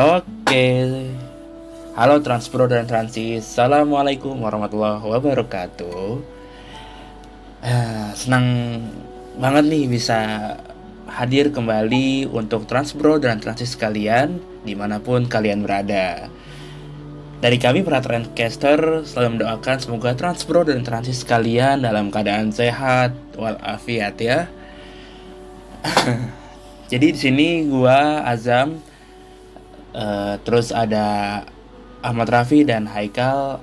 Oke. 0.00 0.96
Halo 1.92 2.24
Transpro 2.24 2.64
dan 2.64 2.88
Transis. 2.88 3.44
Assalamualaikum 3.44 4.32
warahmatullahi 4.32 5.04
wabarakatuh. 5.04 6.24
Eh, 7.60 8.08
senang 8.16 8.80
banget 9.36 9.68
nih 9.68 9.84
bisa 9.92 10.16
hadir 11.04 11.52
kembali 11.52 12.32
untuk 12.32 12.64
Transbro 12.64 13.20
dan 13.20 13.44
Transis 13.44 13.76
kalian 13.76 14.40
di 14.64 14.72
mana 14.72 15.04
pun 15.04 15.28
kalian 15.28 15.68
berada. 15.68 16.32
Dari 17.44 17.60
kami 17.60 17.84
para 17.84 18.00
Trendcaster 18.00 19.04
selalu 19.04 19.36
mendoakan 19.36 19.84
semoga 19.84 20.16
Transbro 20.16 20.64
dan 20.64 20.80
Transis 20.80 21.28
kalian 21.28 21.84
dalam 21.84 22.08
keadaan 22.08 22.56
sehat 22.56 23.12
walafiat 23.36 24.16
ya. 24.16 24.48
Jadi 26.88 27.06
di 27.12 27.20
sini 27.20 27.68
gua 27.68 28.24
Azam 28.24 28.88
uh, 29.94 30.34
terus 30.42 30.70
ada 30.74 31.40
Ahmad 32.00 32.28
Rafi 32.32 32.64
dan 32.64 32.88
Haikal 32.88 33.60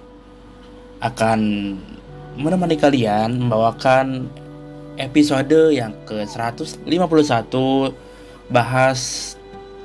akan 1.02 1.40
menemani 2.38 2.78
kalian 2.78 3.48
membawakan 3.48 4.30
episode 4.98 5.74
yang 5.74 5.94
ke-151 6.06 7.54
bahas 8.50 9.34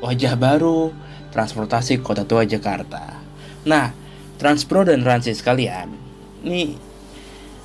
wajah 0.01 0.34
baru 0.37 0.92
transportasi 1.32 2.01
kota 2.05 2.24
tua 2.28 2.45
Jakarta. 2.45 3.20
Nah, 3.65 3.93
Transpro 4.37 4.84
dan 4.84 5.01
Transis 5.06 5.40
kalian, 5.40 5.93
ini 6.45 6.77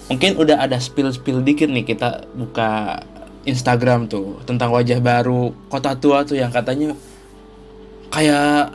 mungkin 0.07 0.39
udah 0.39 0.63
ada 0.63 0.79
spill-spill 0.79 1.43
dikit 1.43 1.67
nih 1.67 1.83
kita 1.83 2.23
buka 2.31 3.01
Instagram 3.43 4.07
tuh 4.07 4.39
tentang 4.47 4.71
wajah 4.71 4.99
baru 5.03 5.51
kota 5.67 5.95
tua 5.99 6.23
tuh 6.23 6.39
yang 6.39 6.51
katanya 6.51 6.95
kayak 8.17 8.73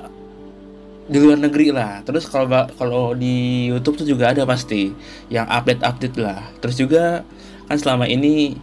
di 1.11 1.19
luar 1.19 1.43
negeri 1.43 1.75
lah. 1.75 2.07
Terus 2.07 2.31
kalau 2.31 2.47
kalau 2.79 3.11
di 3.19 3.67
YouTube 3.67 3.99
tuh 3.99 4.07
juga 4.07 4.31
ada 4.31 4.47
pasti 4.47 4.95
yang 5.27 5.51
update-update 5.51 6.17
lah. 6.23 6.47
Terus 6.63 6.79
juga 6.79 7.27
kan 7.67 7.75
selama 7.75 8.07
ini 8.07 8.55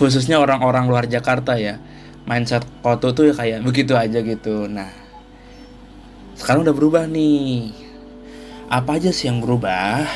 khususnya 0.00 0.40
orang-orang 0.40 0.88
luar 0.90 1.04
Jakarta 1.06 1.54
ya 1.54 1.78
mindset 2.24 2.64
kota 2.80 3.12
tuh 3.12 3.30
ya 3.30 3.34
kayak 3.36 3.60
begitu 3.60 3.92
aja 3.92 4.24
gitu. 4.24 4.64
Nah 4.72 4.88
sekarang 6.40 6.64
udah 6.64 6.72
berubah 6.72 7.04
nih. 7.04 7.76
Apa 8.72 8.96
aja 8.96 9.12
sih 9.12 9.28
yang 9.28 9.44
berubah? 9.44 10.08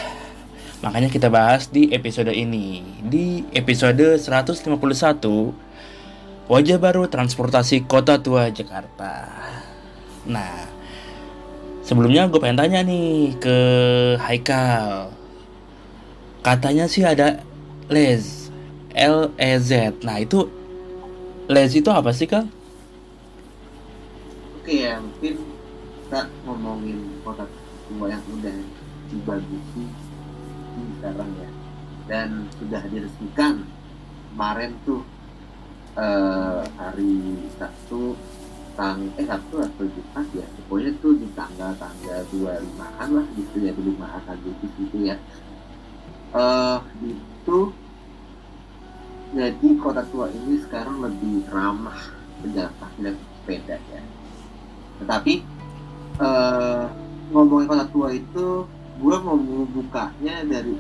Makanya 0.80 1.12
kita 1.12 1.28
bahas 1.28 1.68
di 1.68 1.92
episode 1.92 2.32
ini. 2.32 2.80
Di 3.04 3.44
episode 3.52 4.16
151 4.16 5.67
Wajah 6.48 6.80
baru 6.80 7.04
transportasi 7.04 7.84
kota 7.84 8.16
tua 8.24 8.48
Jakarta. 8.48 9.28
Nah, 10.24 10.64
sebelumnya 11.84 12.24
gue 12.24 12.40
pengen 12.40 12.56
tanya 12.56 12.80
nih 12.80 13.36
ke 13.36 13.56
Haikal. 14.16 15.12
Katanya 16.40 16.88
sih 16.88 17.04
ada 17.04 17.44
Les 17.92 18.48
L 18.96 19.28
E 19.36 19.60
Z. 19.60 20.00
Nah, 20.00 20.24
itu 20.24 20.48
Les 21.52 21.68
itu 21.76 21.92
apa 21.92 22.16
sih, 22.16 22.24
Kal? 22.24 22.48
Oke 24.56 24.88
ya, 24.88 24.96
mungkin 25.04 25.44
kita 26.08 26.32
ngomongin 26.48 27.12
kota 27.28 27.44
tua 27.92 28.08
yang 28.08 28.24
udah 28.24 28.56
dibagusi 29.12 29.84
sekarang 30.96 31.28
ya 31.36 31.50
dan 32.08 32.48
sudah 32.56 32.80
diresmikan 32.88 33.68
kemarin 34.32 34.72
tuh 34.88 35.04
uh, 35.98 36.62
hari 36.78 37.18
Sabtu 37.58 38.14
tang 38.78 39.10
eh 39.18 39.26
Sabtu 39.26 39.58
atau 39.58 39.84
Jumat 39.90 40.26
ya 40.30 40.46
pokoknya 40.54 40.90
tuh 41.02 41.18
di 41.18 41.26
tanggal 41.34 41.74
tanggal 41.82 42.22
dua 42.30 42.62
limaan 42.62 43.08
lah 43.10 43.26
gitu 43.34 43.56
ya 43.66 43.74
dua 43.74 43.86
limaan 43.90 44.22
Agustus 44.30 44.70
gitu 44.78 44.96
ya. 45.02 45.18
Uh, 46.28 46.78
itu 47.02 47.74
jadi 49.34 49.68
kota 49.80 50.06
tua 50.08 50.30
ini 50.32 50.56
sekarang 50.62 51.04
lebih 51.04 51.44
ramah 51.52 51.98
pejalan 52.40 52.72
kaki 52.78 52.98
dan 53.02 53.14
sepeda 53.18 53.76
ya. 53.92 54.02
Tetapi 55.02 55.34
uh, 56.22 56.86
ngomongin 57.34 57.68
kota 57.68 57.86
tua 57.92 58.08
itu 58.14 58.64
gue 58.98 59.16
mau 59.22 59.36
membukanya 59.36 60.42
dari 60.46 60.74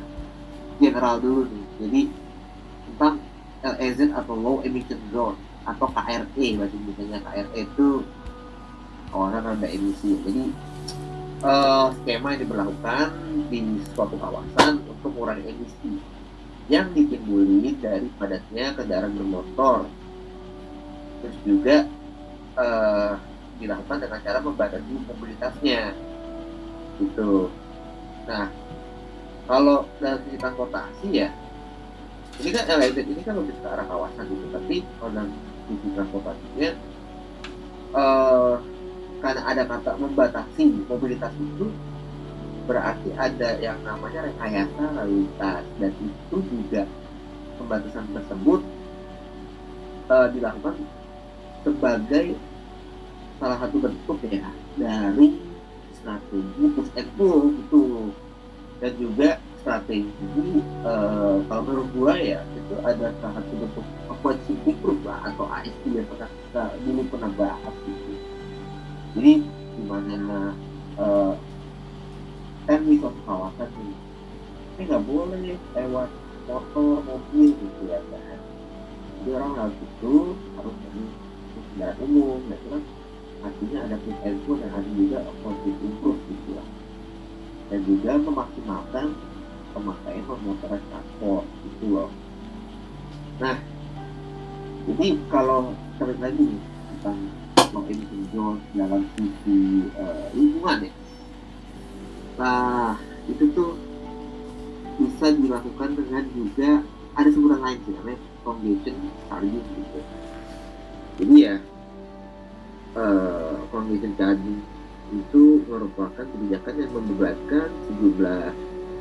general 0.80 1.20
dulu 1.20 1.42
nih. 1.44 1.66
Jadi 1.82 2.02
tentang 2.88 3.14
LEZ 3.64 4.14
atau 4.14 4.34
Low 4.38 4.56
Emission 4.62 5.00
Zone 5.10 5.38
atau 5.66 5.86
KRE 5.90 6.46
bahasa 6.56 6.74
Indonesia 6.74 7.18
KRE 7.20 7.60
itu 7.60 7.88
kawasan 9.08 9.42
rendah 9.44 9.70
emisi 9.72 10.10
jadi 10.20 10.44
uh, 11.42 11.86
skema 12.00 12.36
yang 12.36 12.40
diberlakukan 12.44 13.06
di 13.48 13.60
suatu 13.92 14.16
kawasan 14.16 14.84
untuk 14.84 15.10
mengurangi 15.12 15.44
emisi 15.48 15.92
yang 16.68 16.92
ditimbuli 16.92 17.80
dari 17.80 18.12
padatnya 18.20 18.76
kendaraan 18.76 19.16
bermotor. 19.16 19.88
Terus 21.24 21.38
juga 21.42 21.76
uh, 22.60 23.16
dilakukan 23.56 24.04
dengan 24.04 24.20
cara 24.20 24.38
membatasi 24.44 24.92
mobilitasnya. 25.08 25.96
Gitu. 27.00 27.48
Nah 28.28 28.52
kalau 29.48 29.88
dari 29.96 30.20
sisi 30.28 30.36
transportasi 30.36 31.08
ya 31.08 31.32
ini 32.38 32.50
kan 32.54 32.78
LIZ 32.78 32.96
ini 33.02 33.22
kan 33.26 33.34
lebih 33.34 33.54
ke 33.58 33.66
arah 33.66 33.86
kawasan 33.90 34.24
gitu. 34.30 34.46
Tapi 34.54 34.76
kalau 34.98 35.10
dari 35.10 35.34
sisi 35.66 35.86
transportasinya 35.90 36.70
uh, 37.98 38.54
karena 39.18 39.42
ada 39.42 39.62
kata 39.66 39.92
membatasi 39.98 40.62
mobilitas 40.86 41.34
itu 41.34 41.66
berarti 42.70 43.10
ada 43.18 43.58
yang 43.58 43.82
namanya 43.82 44.30
rekayasa 44.30 44.84
lalu 45.02 45.26
lintas. 45.26 45.64
Dan 45.82 45.92
itu 45.98 46.36
juga 46.46 46.82
pembatasan 47.58 48.06
tersebut 48.14 48.60
uh, 50.06 50.28
dilakukan 50.30 50.74
sebagai 51.66 52.38
salah 53.42 53.58
satu 53.58 53.76
bentuk 53.82 54.18
ya 54.30 54.46
dari 54.78 55.42
strategi 55.98 56.64
push 56.78 56.92
and 56.94 57.10
pull 57.18 57.50
gitu. 57.50 58.14
Dan 58.78 58.92
juga 58.94 59.42
strategi 59.68 60.64
uh, 60.80 61.44
kalau 61.44 61.62
menurut 61.68 61.88
gue 61.92 62.14
ya 62.32 62.40
itu 62.56 62.74
ada 62.80 63.12
salah 63.20 63.36
satu 63.36 63.52
bentuk 63.52 63.86
opportunity 64.08 64.72
group 64.80 64.96
lah 65.04 65.20
atau 65.28 65.44
ASP 65.44 65.92
yang 65.92 66.08
pernah 66.08 66.30
kita 66.32 66.64
dulu 66.88 67.02
pernah 67.12 67.30
bahas 67.36 67.74
gitu. 67.84 68.12
Jadi 69.12 69.32
di 69.44 69.82
mana 69.84 70.56
uh, 70.96 71.36
di 72.64 72.94
suatu 72.96 73.20
kawasan 73.28 73.68
nih 73.76 73.96
ini 74.78 74.82
nggak 74.88 75.04
boleh 75.04 75.56
lewat 75.76 76.08
motor 76.48 77.04
mobil 77.04 77.52
gitu 77.52 77.82
ya 77.92 78.00
kan. 78.08 78.40
Jadi 79.20 79.28
orang 79.36 79.52
harus 79.52 79.76
itu 79.84 80.14
harus 80.56 80.74
dari 80.80 81.04
kendaraan 81.76 81.98
umum 82.08 82.40
ya 82.48 82.58
kan. 82.72 82.82
Artinya 83.44 83.78
ada 83.84 83.96
pull 84.48 84.56
dan 84.64 84.72
ada 84.72 84.90
juga 84.96 85.18
opportunity 85.28 85.88
group 86.00 86.16
gitu 86.24 86.56
lah 86.56 86.68
dan 87.68 87.80
juga 87.84 88.12
memaksimalkan 88.16 89.06
pemakaian 89.78 90.26
motor 90.26 90.74
transport 90.74 91.46
itu 91.62 91.86
loh. 91.86 92.10
Nah 93.38 93.56
jadi 94.90 95.06
kalau 95.30 95.70
terus 96.02 96.18
lagi 96.18 96.58
tentang 96.98 97.18
long 97.70 97.86
emission 97.86 98.22
zone 98.34 98.58
dalam 98.74 99.06
sisi 99.14 99.86
uh, 99.94 100.26
lingkungan 100.34 100.90
ya. 100.90 100.92
Nah 102.42 102.98
itu 103.30 103.44
tuh 103.54 103.78
bisa 104.98 105.30
dilakukan 105.30 105.94
dengan 105.94 106.24
juga 106.34 106.82
ada 107.14 107.28
sebutan 107.30 107.60
lain 107.62 107.78
sih 107.86 107.92
namanya 107.94 108.18
congestion 108.42 108.96
charging 109.30 109.62
gitu. 109.62 110.00
Jadi 111.22 111.34
ya 111.38 111.54
uh, 112.98 113.62
congestion 113.70 114.12
charging 114.18 114.58
itu 115.08 115.64
merupakan 115.64 116.24
kebijakan 116.24 116.74
yang 116.84 116.92
membebankan 116.92 117.68
sejumlah 117.88 118.52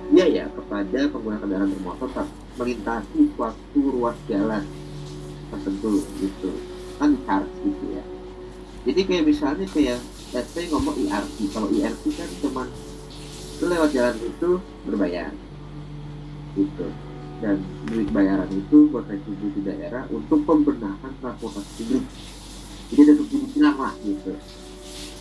biaya 0.08 0.48
kepada 0.52 1.00
pengguna 1.12 1.38
kendaraan 1.42 1.72
bermotor 1.76 2.10
saat 2.16 2.30
melintasi 2.58 3.20
suatu 3.36 3.82
ruas 3.92 4.18
jalan 4.32 4.64
tertentu 5.52 6.04
gitu. 6.20 6.52
Kan 6.98 7.20
charge 7.28 7.52
gitu 7.62 7.86
ya. 7.94 8.04
Jadi 8.88 9.02
kayak 9.04 9.24
misalnya 9.28 9.68
kayak 9.68 10.00
let's 10.32 10.56
ngomong 10.56 10.96
IRT 10.96 11.38
kalau 11.52 11.68
IRT 11.72 12.04
kan 12.16 12.30
cuma 12.40 12.64
itu 13.58 13.66
lewat 13.66 13.90
jalan 13.92 14.16
itu 14.22 14.50
berbayar 14.88 15.32
gitu. 16.56 16.88
Dan 17.38 17.62
duit 17.86 18.10
bayaran 18.10 18.50
itu 18.50 18.90
buat 18.90 19.06
retribusi 19.06 19.62
daerah 19.62 20.10
untuk 20.10 20.42
pembenahan 20.42 21.14
transportasi 21.22 21.70
publik. 21.86 22.06
Jadi 22.90 23.00
ada 23.04 23.14
subsidi 23.20 23.48
silang 23.54 23.78
lah 23.78 23.94
gitu. 24.02 24.34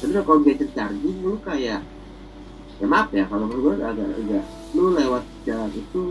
Tapi 0.00 0.10
kalau 0.24 0.40
gadget 0.40 0.70
charging 0.72 1.18
lu 1.20 1.36
kayak 1.44 1.84
ya 2.76 2.86
maaf 2.86 3.08
ya 3.12 3.24
kalau 3.28 3.48
menurut 3.48 3.80
gue 3.80 3.86
agak 3.86 4.08
agak. 4.20 4.44
Lu 4.76 4.92
lewat 4.92 5.24
jalan 5.48 5.72
itu 5.72 6.02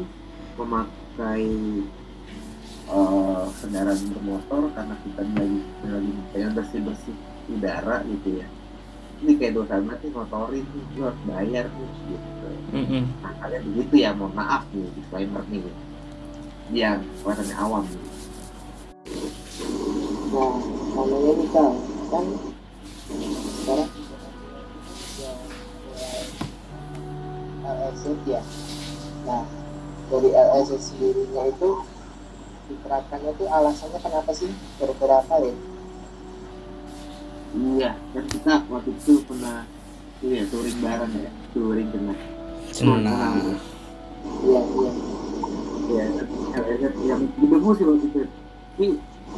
memakai 0.55 1.45
uh, 2.89 3.45
kendaraan 3.61 4.01
bermotor 4.09 4.63
karena 4.73 4.95
kita 5.05 5.21
lagi 5.21 5.59
lagi 5.85 6.11
pengen 6.33 6.51
bersih 6.57 6.81
bersih 6.81 7.15
udara 7.51 8.01
gitu 8.09 8.41
ya. 8.41 8.47
Ini 9.23 9.31
kayak 9.39 9.53
dosa 9.55 9.79
banget 9.79 9.99
nih 10.03 10.11
ngotorin 10.11 10.65
nih 10.65 10.85
lu 10.97 11.01
harus 11.07 11.21
bayar 11.29 11.65
nih 11.71 11.89
gitu. 12.09 12.47
Mm-mm. 12.75 13.03
nah 13.23 13.31
kalian 13.39 13.63
begitu 13.71 13.93
ya 14.03 14.11
mohon 14.11 14.33
maaf 14.35 14.67
nih 14.73 14.89
disclaimer 14.97 15.43
nih. 15.47 15.61
Yang 16.73 17.05
kelihatannya 17.21 17.55
awam. 17.61 17.85
Nih 17.85 18.15
Nah, 20.35 20.51
namanya 20.97 21.31
nih 21.37 21.47
Kang, 21.53 21.75
kan 22.11 22.25
mulai 27.95 28.15
LLC 28.17 28.29
ya. 28.29 28.41
Nah, 29.25 29.43
dari 30.11 30.29
LLC 30.35 30.71
sendirinya 30.79 31.43
itu 31.47 31.69
diterapkannya 32.65 33.31
itu 33.31 33.45
alasannya 33.47 33.99
kenapa 34.03 34.31
sih? 34.35 34.51
Kira-kira 34.77 35.23
apa 35.23 35.37
ya? 35.39 35.55
iya 37.55 37.95
kan 38.11 38.23
kita 38.27 38.53
waktu 38.67 38.91
itu 38.91 39.23
pernah 39.23 39.63
ini 40.19 40.43
ya 40.43 40.45
touring 40.51 40.79
bareng 40.83 41.13
ya 41.15 41.31
touring 41.55 41.87
kena 41.87 42.15
Senang. 42.75 43.55
Iya, 44.43 44.59
iya. 44.59 44.91
ya 45.87 46.05
LSF 46.59 46.93
yang 47.07 47.23
dibemu 47.39 47.69
sih 47.79 47.85
waktu 47.87 48.05
itu 48.11 48.19
tapi 48.27 48.87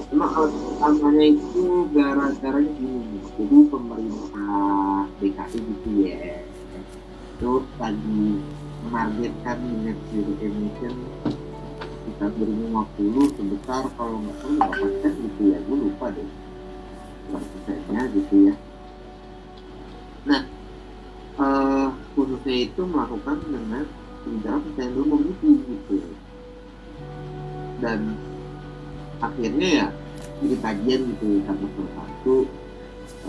emang 0.10 0.32
alat 0.34 0.54
utamanya 0.58 1.24
itu 1.30 1.64
gara-garanya 1.94 2.72
gini 2.74 3.22
jadi 3.38 3.58
pemerintah 3.70 5.06
DKI 5.22 5.60
gitu 5.62 5.90
ya 6.02 6.18
itu 7.38 7.62
lagi 7.78 8.42
menargetkan 8.82 9.62
net 9.86 9.98
zero 10.10 10.34
emission 10.42 10.98
tahun 12.18 12.34
2050 12.34 13.38
sebesar 13.38 13.84
kalau 13.94 14.18
nggak 14.26 14.38
salah 14.42 14.74
persen 14.74 15.14
gitu 15.22 15.42
ya. 15.54 15.62
Gue 15.70 15.78
lupa 15.86 16.10
deh 16.10 16.26
persennya 17.30 18.02
gitu 18.10 18.36
ya. 18.50 18.56
Nah 20.26 20.42
eh 21.38 21.88
khususnya 22.18 22.56
itu 22.58 22.82
melakukan 22.90 23.38
dengan 23.46 23.86
kebijakan 24.26 24.62
sustainable 24.66 25.06
mobility 25.06 25.50
gitu. 25.62 25.94
Dan 27.78 28.18
akhirnya 29.22 29.70
ya 29.70 29.88
jadi 30.42 30.56
kajian 30.58 31.02
gitu 31.14 31.46
sama 31.46 31.70
salah 31.70 31.94
satu 32.02 32.36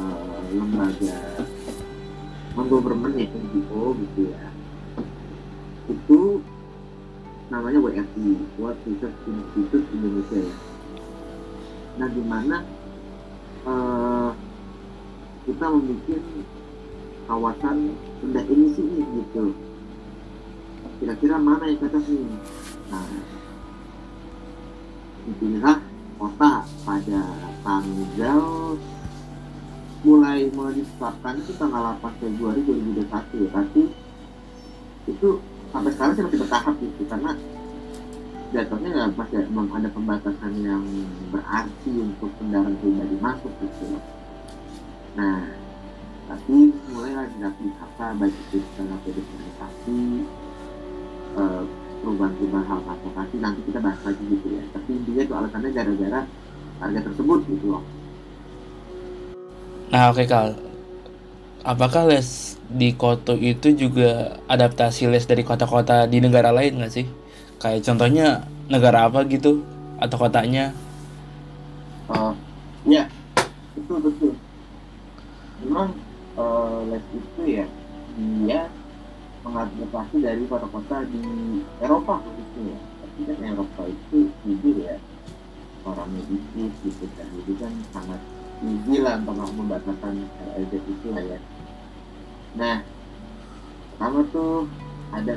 eh, 0.01 0.45
lembaga 0.57 1.45
ya 2.65 3.27
NGO 3.29 3.83
gitu 3.95 4.21
ya. 4.35 4.49
Itu 5.89 6.21
namanya 7.49 7.79
WRI 7.81 8.29
World 8.59 8.81
Research 8.85 9.19
Institute 9.27 9.87
Indonesia 9.95 10.39
ya. 10.43 10.57
Nah 11.99 12.09
di 12.11 12.23
mana 12.23 12.57
eh, 13.67 14.31
kita 15.47 15.65
membuat 15.71 16.23
kawasan 17.29 17.77
rendah 18.25 18.45
emisi 18.49 18.83
nih 18.83 19.07
gitu. 19.23 19.55
Kira-kira 20.99 21.37
mana 21.39 21.71
yang 21.71 21.79
cocok 21.79 22.05
nih 22.11 22.27
nah 22.89 23.05
dipilihlah 25.29 25.77
kota 26.17 26.65
pada 26.89 27.23
tanggal 27.61 28.41
mulai 30.07 30.47
mulai 30.55 30.79
ditetapkan 30.79 31.43
itu 31.43 31.53
tanggal 31.59 31.99
8 31.99 32.23
Februari 32.23 32.61
2021 32.63 33.43
ya. 33.43 33.51
Tapi 33.51 33.83
itu 35.09 35.29
sampai 35.75 35.91
sekarang 35.95 36.13
sih 36.15 36.25
masih 36.25 36.39
bertahap 36.45 36.75
gitu 36.79 37.03
karena 37.09 37.31
jatuhnya 38.49 38.89
nggak 38.89 39.11
masih 39.19 39.37
belum 39.53 39.69
ada 39.75 39.89
pembatasan 39.93 40.53
yang 40.65 40.85
berarti 41.29 41.93
untuk 41.99 42.31
kendaraan 42.39 42.79
pribadi 42.79 43.17
masuk 43.19 43.53
gitu. 43.59 43.99
Nah 45.19 45.51
tapi 46.29 46.57
mulailah 46.93 47.27
dilakukan 47.35 47.73
apa 47.81 48.07
baik 48.21 48.37
itu 48.37 48.61
secara 48.61 48.97
definisi 49.01 49.99
eh, 51.41 51.63
perubahan-perubahan 51.99 52.67
hal 52.69 52.81
transportasi 52.85 53.37
nanti 53.43 53.61
kita 53.67 53.81
bahas 53.83 54.01
lagi 54.07 54.23
gitu 54.31 54.47
ya. 54.55 54.63
Tapi 54.71 54.89
intinya 54.95 55.23
itu 55.27 55.35
alasannya 55.35 55.71
gara-gara 55.75 56.21
harga 56.79 57.01
tersebut 57.11 57.41
gitu 57.51 57.67
loh 57.75 57.98
Nah, 59.89 60.13
oke 60.13 60.29
Kal. 60.29 60.53
Apakah 61.65 62.05
les 62.09 62.61
di 62.69 62.93
Koto 62.93 63.33
itu 63.37 63.73
juga 63.73 64.37
adaptasi 64.49 65.09
les 65.09 65.25
dari 65.25 65.41
kota-kota 65.45 66.05
di 66.05 66.21
negara 66.21 66.53
lain 66.53 66.81
nggak 66.81 66.93
sih? 66.93 67.09
Kayak 67.57 67.89
contohnya 67.89 68.45
negara 68.69 69.09
apa 69.09 69.25
gitu 69.25 69.65
atau 69.97 70.17
kotanya? 70.21 70.73
Eh, 72.09 72.33
ya 72.89 73.05
betul 73.77 73.99
betul 74.01 74.33
memang 75.61 75.93
eh, 76.41 76.79
les 76.89 77.05
itu 77.13 77.43
ya 77.45 77.67
dia 78.17 78.61
mengadaptasi 79.45 80.17
dari 80.25 80.43
kota-kota 80.49 81.05
di 81.09 81.21
Eropa 81.85 82.21
khususnya 82.25 82.73
ya 82.73 82.79
tapi 83.05 83.21
kan 83.29 83.39
Eropa 83.45 83.83
itu 83.89 84.17
jujur 84.45 84.77
ya 84.85 84.97
orang 85.85 86.09
medis 86.17 86.73
gitu 86.81 87.05
kan 87.17 87.29
jadi 87.29 87.53
kan 87.61 87.73
sangat 87.93 88.21
easy 88.63 89.03
lah 89.03 89.21
untuk 89.23 89.55
membatalkan 89.55 90.27
LZ 90.59 90.73
itu 90.75 91.09
lah 91.15 91.25
ya. 91.25 91.39
Nah 92.59 92.77
pertama 93.95 94.21
tuh 94.31 94.67
ada 95.15 95.33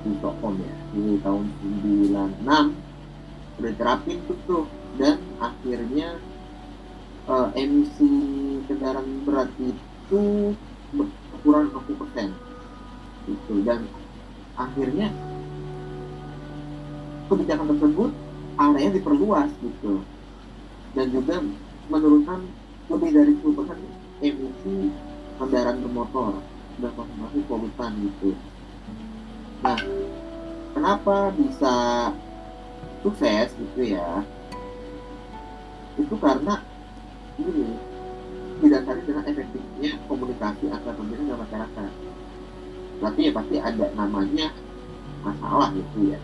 di 0.00 0.12
ya? 0.58 0.74
Di 0.96 1.02
tahun 1.22 1.44
96 1.86 3.58
udah 3.60 3.72
terapin 3.76 4.18
tuh 4.26 4.38
tuh. 4.48 4.64
Dan 4.98 5.22
akhirnya 5.38 6.18
eh, 7.30 7.48
emisi 7.54 8.10
kendaraan 8.66 9.22
berat 9.22 9.50
itu 9.62 10.22
berkurang 10.92 11.70
60 11.70 12.00
persen. 12.02 12.28
Gitu. 13.30 13.54
Dan 13.62 13.86
akhirnya 14.58 15.14
kebijakan 17.30 17.66
tersebut 17.76 18.10
area 18.58 18.88
diperluas 18.90 19.50
gitu. 19.62 20.02
Dan 20.92 21.06
juga 21.14 21.38
menurunkan 21.90 22.40
lebih 22.90 23.10
dari 23.10 23.32
10 23.42 23.58
persen 23.58 23.78
emisi 24.22 24.76
kendaraan 25.36 25.82
bermotor 25.82 26.38
dan 26.78 26.92
konsumsi 26.94 27.38
polutan 27.50 27.92
gitu. 27.98 28.30
Nah 29.60 29.78
kenapa 30.72 31.34
bisa 31.34 31.74
sukses 33.02 33.52
gitu 33.58 33.82
ya? 33.82 34.22
Itu 35.98 36.14
karena 36.16 36.62
ini 37.40 37.74
didasari 38.60 39.02
dengan 39.08 39.24
efektifnya 39.24 39.96
komunikasi 40.06 40.68
antar 40.68 40.94
pemerintah 40.94 41.26
dan 41.32 41.38
masyarakat. 41.42 41.90
Berarti 43.00 43.20
ya 43.24 43.32
pasti 43.32 43.56
ada 43.56 43.86
namanya 43.96 44.46
masalah 45.24 45.72
gitu 45.72 46.12
ya. 46.12 46.20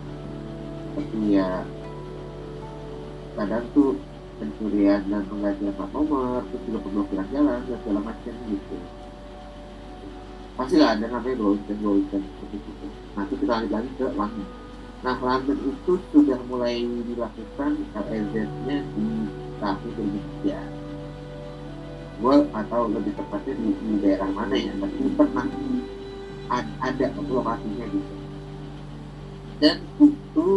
Seperti 0.92 1.20
ya 1.36 1.64
kadang 3.36 3.64
tuh 3.76 3.96
pencurian 4.36 5.00
dan 5.08 5.22
penggantian 5.28 5.72
plat 5.76 5.90
nomor 5.92 6.44
terus 6.52 6.62
juga 6.68 6.78
pemblokiran 6.84 7.26
jalan 7.32 7.58
dan 7.64 7.76
segala 7.80 8.00
macam 8.04 8.34
gitu. 8.46 8.76
Pasti 10.56 10.76
lah 10.80 10.96
ada 10.96 11.04
namanya 11.08 11.36
blow 11.36 11.52
weekend 11.56 12.24
seperti 12.24 12.56
itu. 12.64 12.86
Nanti 13.12 13.34
kita 13.36 13.52
lanjut 13.52 13.72
lagi 13.72 13.90
ke 13.96 14.06
London. 14.16 14.48
Nah 15.04 15.16
London 15.20 15.58
itu 15.68 15.92
sudah 16.12 16.38
mulai 16.48 16.80
dilakukan 16.80 17.70
LEZ 17.92 18.34
nya 18.64 18.78
di 18.96 19.06
tahun 19.60 19.90
2003 20.44 20.76
gue 22.16 22.36
atau 22.48 22.88
lebih 22.88 23.12
tepatnya 23.12 23.54
di, 23.60 23.68
di 23.76 23.94
daerah 24.00 24.30
mana 24.32 24.56
ya? 24.56 24.72
Tapi 24.72 25.04
pernah 25.12 25.44
di, 25.44 25.84
ad- 26.48 26.76
ada 26.80 27.06
lokasinya 27.12 27.86
gitu. 27.92 28.14
Dan 29.60 29.76
itu 30.00 30.48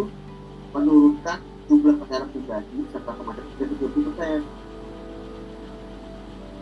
menurunkan 0.71 1.39
jumlah 1.69 2.01
kendaraan 2.01 2.33
pribadi 2.33 2.81
serta 2.89 3.13
kemacetan 3.13 3.45
sekitar 3.53 3.77
20 3.93 4.09
persen. 4.09 4.41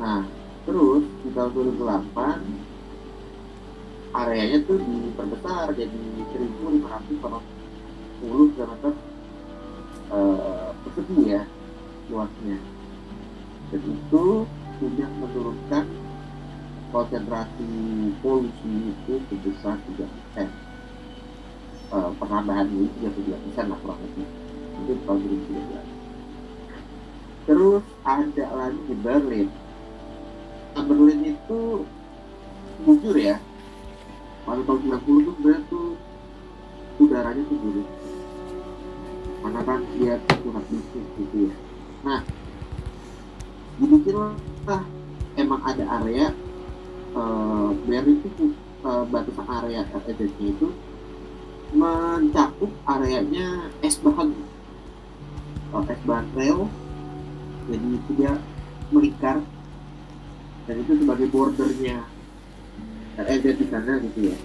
Nah 0.04 0.28
terus 0.68 1.08
di 1.24 1.32
tahun 1.32 1.56
2008 1.56 2.12
areanya 4.12 4.60
tuh 4.68 4.84
diperbesar 4.84 5.72
jadi 5.80 6.04
1540 6.36 8.52
km 8.52 8.74
eh, 10.12 10.76
persegi 10.84 11.20
ya 11.24 11.48
luasnya. 12.12 12.60
Dan 13.72 13.82
itu 13.88 14.44
sudah 14.80 15.10
menurunkan 15.24 15.86
konsentrasi 16.92 17.72
polusi 18.20 18.92
itu 18.92 19.24
sebesar 19.32 19.80
3 19.96 20.04
persen. 20.04 20.52
Uh, 21.88 22.12
penambahan 22.20 22.68
ini 22.68 22.92
33 23.00 23.48
persen 23.48 23.72
lah 23.72 23.80
kurang 23.80 24.04
lebih 24.04 24.28
itu 24.86 24.94
tahun 25.06 25.20
2013 25.26 25.98
terus 27.48 27.84
ada 28.04 28.46
lagi 28.60 28.80
di 28.92 28.96
Berlin. 29.00 29.48
Nah, 30.76 30.84
Berlin 30.84 31.20
itu 31.32 31.88
jujur 32.84 33.16
ya 33.16 33.40
pada 34.44 34.62
tahun 34.68 34.80
90 35.00 35.00
tuh 35.00 35.34
sebenarnya 35.40 35.62
tuh 35.72 35.88
udaranya 37.00 37.44
tuh 37.48 37.58
buruk. 37.64 37.88
Karena 39.42 39.62
kan 39.64 39.80
dia 39.96 40.14
pusat 40.28 40.64
bisnis 40.68 41.08
gitu 41.16 41.38
ya. 41.48 41.54
Nah 42.04 42.22
dibikinlah 43.78 44.34
emang 45.38 45.62
ada 45.64 45.84
area 46.02 46.34
uh, 47.16 47.70
Berlin 47.86 48.20
itu 48.26 48.52
uh, 48.84 49.06
batasan 49.08 49.48
area 49.64 49.86
LEZ-nya 49.94 50.48
itu 50.52 50.68
mencakup 51.78 52.72
areanya 52.90 53.70
es 53.86 54.02
bahan 54.02 54.34
es 55.88 56.02
bahan 56.08 56.28
rel 56.36 56.68
jadi 57.68 57.88
itu 58.00 58.12
dia 58.16 58.34
melingkar. 58.92 59.44
Dan 60.68 60.76
itu 60.84 60.92
sebagai 61.04 61.28
bordernya. 61.32 62.00
LEZ 63.18 63.46
di 63.58 63.66
sana 63.74 63.98
gitu 63.98 64.30
ya. 64.30 64.38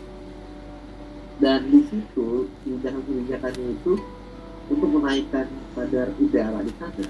Dan 1.36 1.68
di 1.68 1.80
situ 1.92 2.48
kebijakan-kebijakannya 2.64 3.66
itu 3.76 3.92
untuk 4.72 4.88
menaikkan 4.96 5.46
kadar 5.76 6.08
udara 6.16 6.60
di 6.64 6.72
sana. 6.80 7.06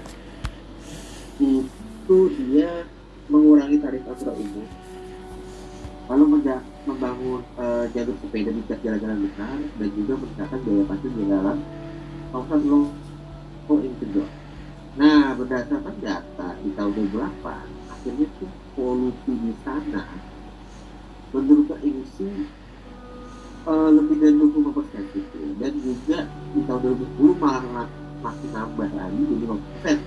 Itu 1.39 2.17
dia 2.35 2.83
mengurangi 3.31 3.79
tarif 3.79 4.03
angkutan 4.03 4.35
umum. 4.35 4.67
Lalu 6.11 6.23
membangun 6.83 7.41
uh, 7.55 7.87
jalur 7.95 8.15
sepeda 8.19 8.51
di 8.51 8.61
jalan-jalan 8.67 9.23
besar 9.23 9.55
dan 9.55 9.89
juga 9.95 10.13
meningkatkan 10.19 10.59
biaya 10.67 10.83
parkir 10.83 11.11
di 11.15 11.25
dalam 11.31 11.57
kawasan 12.35 12.59
low 13.69 13.79
income 13.79 14.29
Nah, 14.93 15.33
berdasarkan 15.33 15.97
data 16.05 16.53
di 16.61 16.69
tahun 16.77 16.93
2008, 17.09 17.65
akhirnya 17.89 18.27
tuh 18.37 18.51
polusi 18.77 19.33
di 19.33 19.53
sana 19.65 20.05
menurunkan 21.33 21.81
emisi 21.81 22.29
uh, 23.65 23.89
lebih 23.89 24.21
dari 24.21 24.37
25 24.37 24.69
persen 24.69 25.03
gitu. 25.17 25.37
Dan 25.57 25.73
juga 25.81 26.29
di 26.53 26.61
tahun 26.69 26.79
2010 27.17 27.41
malah 27.41 27.89
masih 28.21 28.49
nambah 28.53 28.89
lagi 28.93 29.21
25 29.33 29.65
persen 29.65 29.97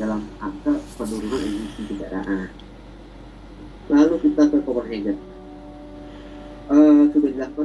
dalam 0.00 0.20
angka 0.40 0.72
penurunan 0.96 1.40
emisi 1.44 1.80
kendaraan. 1.92 2.48
Lalu 3.92 4.14
kita 4.24 4.42
ke 4.48 4.56
Copenhagen. 4.64 5.27
Uh, 6.68 7.08
sudah 7.16 7.32
dilakukan 7.32 7.64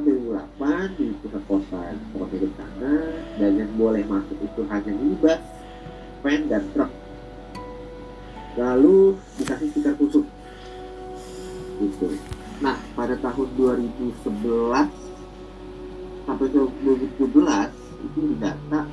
2008 0.55 0.95
di 0.95 1.11
pusat 1.19 1.43
kota 1.43 1.91
Copenhagen 2.15 2.51
sana 2.55 2.93
dan 3.35 3.51
yang 3.59 3.71
boleh 3.75 3.99
masuk 4.07 4.39
itu 4.39 4.63
hanya 4.71 4.95
minibus, 4.95 5.43
van 6.23 6.41
dan 6.47 6.63
truk. 6.71 6.87
Lalu 8.55 9.19
dikasih 9.35 9.67
stiker 9.75 9.99
khusus. 9.99 10.23
Gitu. 11.83 12.15
Nah, 12.63 12.79
pada 12.95 13.19
tahun 13.19 13.47
2011 13.59 14.23
sampai 16.23 16.47
2017 16.47 17.27
itu 18.07 18.19
didata 18.23 18.87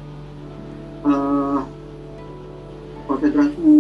uh, 1.07 1.63
konsentrasi 3.07 3.71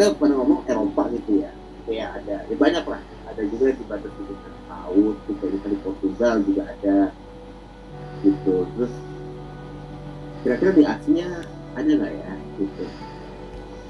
kita 0.00 0.16
pernah 0.16 0.40
ngomong 0.40 0.64
Eropa 0.64 1.12
gitu 1.12 1.44
ya, 1.44 1.52
ya 1.84 2.16
ada, 2.16 2.48
ya 2.48 2.56
banyak 2.56 2.88
lah. 2.88 3.04
Ada 3.28 3.44
juga 3.52 3.68
di 3.68 3.84
batas 3.84 4.08
dengan 4.16 4.56
laut, 4.72 5.20
juga 5.28 5.44
di 5.52 5.76
Portugal 5.84 6.40
juga 6.40 6.62
ada 6.72 7.12
gitu. 8.24 8.64
Terus 8.64 8.94
kira-kira 10.40 10.72
di 10.72 10.84
Asia 10.88 11.44
ada 11.76 11.90
nggak 11.92 12.12
ya 12.16 12.32
gitu? 12.56 12.84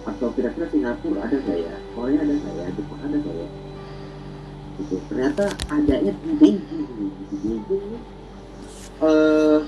Atau 0.02 0.35
kira-kira 0.35 0.67
Singapura 0.75 1.31
ada 1.31 1.37
nggak 1.47 1.59
ya? 1.62 1.79
Korea 1.95 2.19
ada 2.26 2.35
nggak 2.35 2.55
ya? 2.59 2.67
Jepang 2.75 3.00
ada 3.07 3.14
nggak 3.14 3.37
ya? 3.38 3.49
Gitu. 4.83 4.95
Ternyata 5.07 5.45
adanya 5.71 6.11
di 6.26 6.31
Beijing, 6.43 6.90
di 7.23 7.37
Beijing 7.38 7.87
uh, 8.99 9.62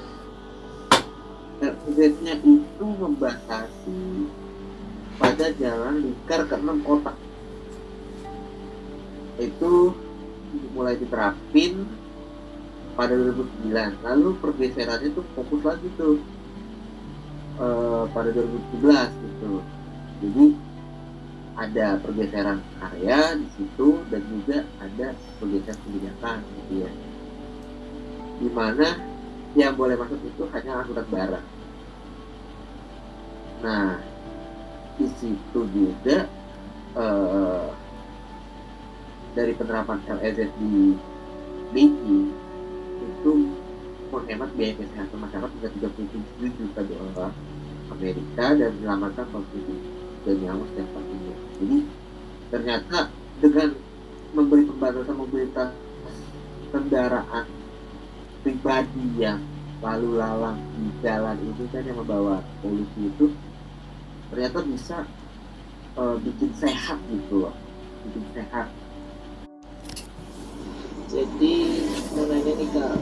Z-nya 1.95 2.35
itu 2.43 2.83
membatasi 2.99 4.27
pada 5.43 5.59
jalan 5.59 6.07
lingkar 6.07 6.47
ke 6.47 6.55
enam 6.55 6.79
kota 6.87 7.19
itu 9.43 9.91
mulai 10.71 10.95
diterapin 10.95 11.83
pada 12.95 13.11
2009 13.11 14.07
lalu 14.07 14.39
pergeserannya 14.39 15.11
itu 15.11 15.19
fokus 15.35 15.67
lagi 15.67 15.91
tuh 15.99 16.23
uh, 17.59 18.07
pada 18.15 18.31
2017 18.31 18.87
gitu. 19.19 19.53
Jadi 20.23 20.47
ada 21.59 21.99
pergeseran 21.99 22.63
area 22.79 23.35
di 23.35 23.49
situ 23.59 23.99
dan 24.15 24.23
juga 24.31 24.63
ada 24.79 25.11
pergeseran 25.43 25.79
kebijakan 25.83 26.39
gitu 26.39 26.87
ya. 26.87 26.91
Di 28.39 28.49
mana 28.55 28.89
yang 29.59 29.75
boleh 29.75 29.99
masuk 29.99 30.23
itu 30.23 30.47
hanya 30.55 30.87
angkutan 30.87 31.07
barang. 31.11 31.47
Nah, 33.67 34.12
di 35.01 35.07
situ 35.19 35.61
juga 35.73 36.29
uh, 36.97 37.73
dari 39.33 39.53
penerapan 39.57 39.99
LEZ 40.21 40.39
di 40.61 40.97
Beijing 41.73 42.29
itu 43.01 43.33
menghemat 44.13 44.53
biaya 44.53 44.77
kesehatan 44.77 45.19
masyarakat 45.25 45.71
hingga 45.73 45.89
37 45.97 46.59
juta 46.61 46.81
dolar 46.85 47.33
Amerika 47.89 48.47
dan 48.53 48.71
menyelamatkan 48.77 49.27
konsumsi 49.33 49.77
dan 50.29 50.37
nyawa 50.45 50.65
setiap 50.69 50.89
tahunnya. 50.93 51.37
Jadi 51.57 51.79
ternyata 52.53 52.99
dengan 53.41 53.69
memberi 54.37 54.65
pembatasan 54.69 55.17
mobilitas 55.17 55.71
kendaraan 56.73 57.45
pribadi 58.45 59.05
yang 59.17 59.41
lalu 59.81 60.21
lalang 60.21 60.61
di 60.77 60.89
jalan 61.03 61.37
itu 61.43 61.65
kan 61.73 61.83
yang 61.83 61.99
membawa 61.99 62.45
polusi 62.61 63.09
itu 63.09 63.33
ternyata 64.33 64.65
bisa 64.65 65.05
uh, 66.01 66.17
bikin 66.25 66.49
sehat 66.57 66.97
gitu 67.13 67.45
loh 67.45 67.55
bikin 68.09 68.25
sehat. 68.33 68.67
Jadi 71.13 71.55
nanya 72.17 72.53
nih 72.57 72.69
kak. 72.73 72.97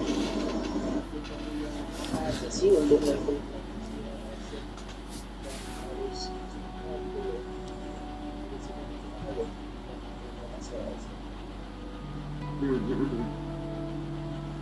Apa 2.11 2.47
sih 2.51 2.75
untuk 2.75 2.99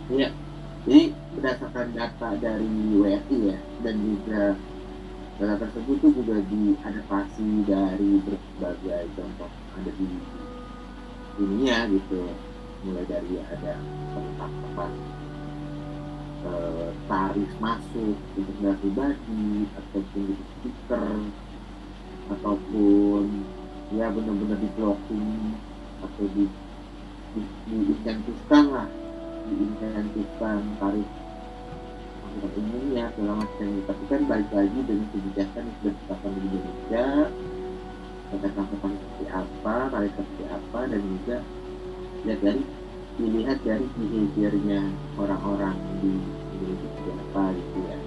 Iya, 0.09 0.33
jadi 0.87 1.03
berdasarkan 1.35 1.87
data 1.93 2.29
dari 2.39 2.69
WFI 2.95 3.37
ya 3.53 3.57
dan 3.85 3.95
juga 4.01 4.55
data 5.39 5.55
tersebut 5.55 6.03
tuh 6.03 6.11
juga 6.19 6.35
diadaptasi 6.51 7.63
dari 7.63 8.19
berbagai 8.27 9.07
contoh 9.15 9.47
ada 9.79 9.91
di 9.95 10.07
dunia 11.39 11.87
gitu. 11.87 12.27
Mulai 12.83 13.07
dari 13.07 13.39
ada 13.39 13.75
penetapan 14.15 14.91
eh, 16.43 16.91
tarif 17.07 17.51
masuk 17.63 18.15
untuk 18.35 18.53
kendaraan 18.59 18.79
pribadi 18.83 19.47
ataupun 19.79 20.21
di 20.27 20.35
stiker 20.35 21.15
ataupun 22.35 23.23
ya 23.95 24.11
benar-benar 24.11 24.59
di 24.59 24.69
blocking 24.75 25.55
atau 26.03 26.25
di 26.35 26.45
di, 27.35 27.41
di, 27.71 27.77
lah. 28.51 28.87
Diinsentifkan 29.49 30.61
tarif 30.77 31.09
angkutan 32.29 32.51
umumnya 32.61 33.05
segala 33.17 33.33
macam 33.41 33.69
tapi 33.89 34.03
kan 34.05 34.21
balik 34.29 34.51
lagi 34.53 34.79
dengan 34.85 35.07
kebijakan 35.09 35.61
yang 35.65 35.75
sudah 35.81 35.93
ditetapkan 35.93 36.29
di 36.29 36.39
Indonesia. 36.45 37.07
Tata 38.29 38.47
angkutan 38.53 38.91
seperti 38.93 39.25
apa 39.33 39.75
tarif 39.89 40.11
seperti 40.13 40.43
apa 40.53 40.79
dan 40.85 41.01
juga 41.01 41.37
lihat 42.21 42.39
dari 42.45 42.63
dilihat 43.19 43.57
dari 43.65 43.85
behaviornya 43.97 44.81
orang-orang 45.17 45.75
di 45.99 46.13
Indonesia 46.53 46.87
seperti 46.87 47.09
apa 47.17 47.43
gitu 47.57 47.79
ya. 47.89 47.99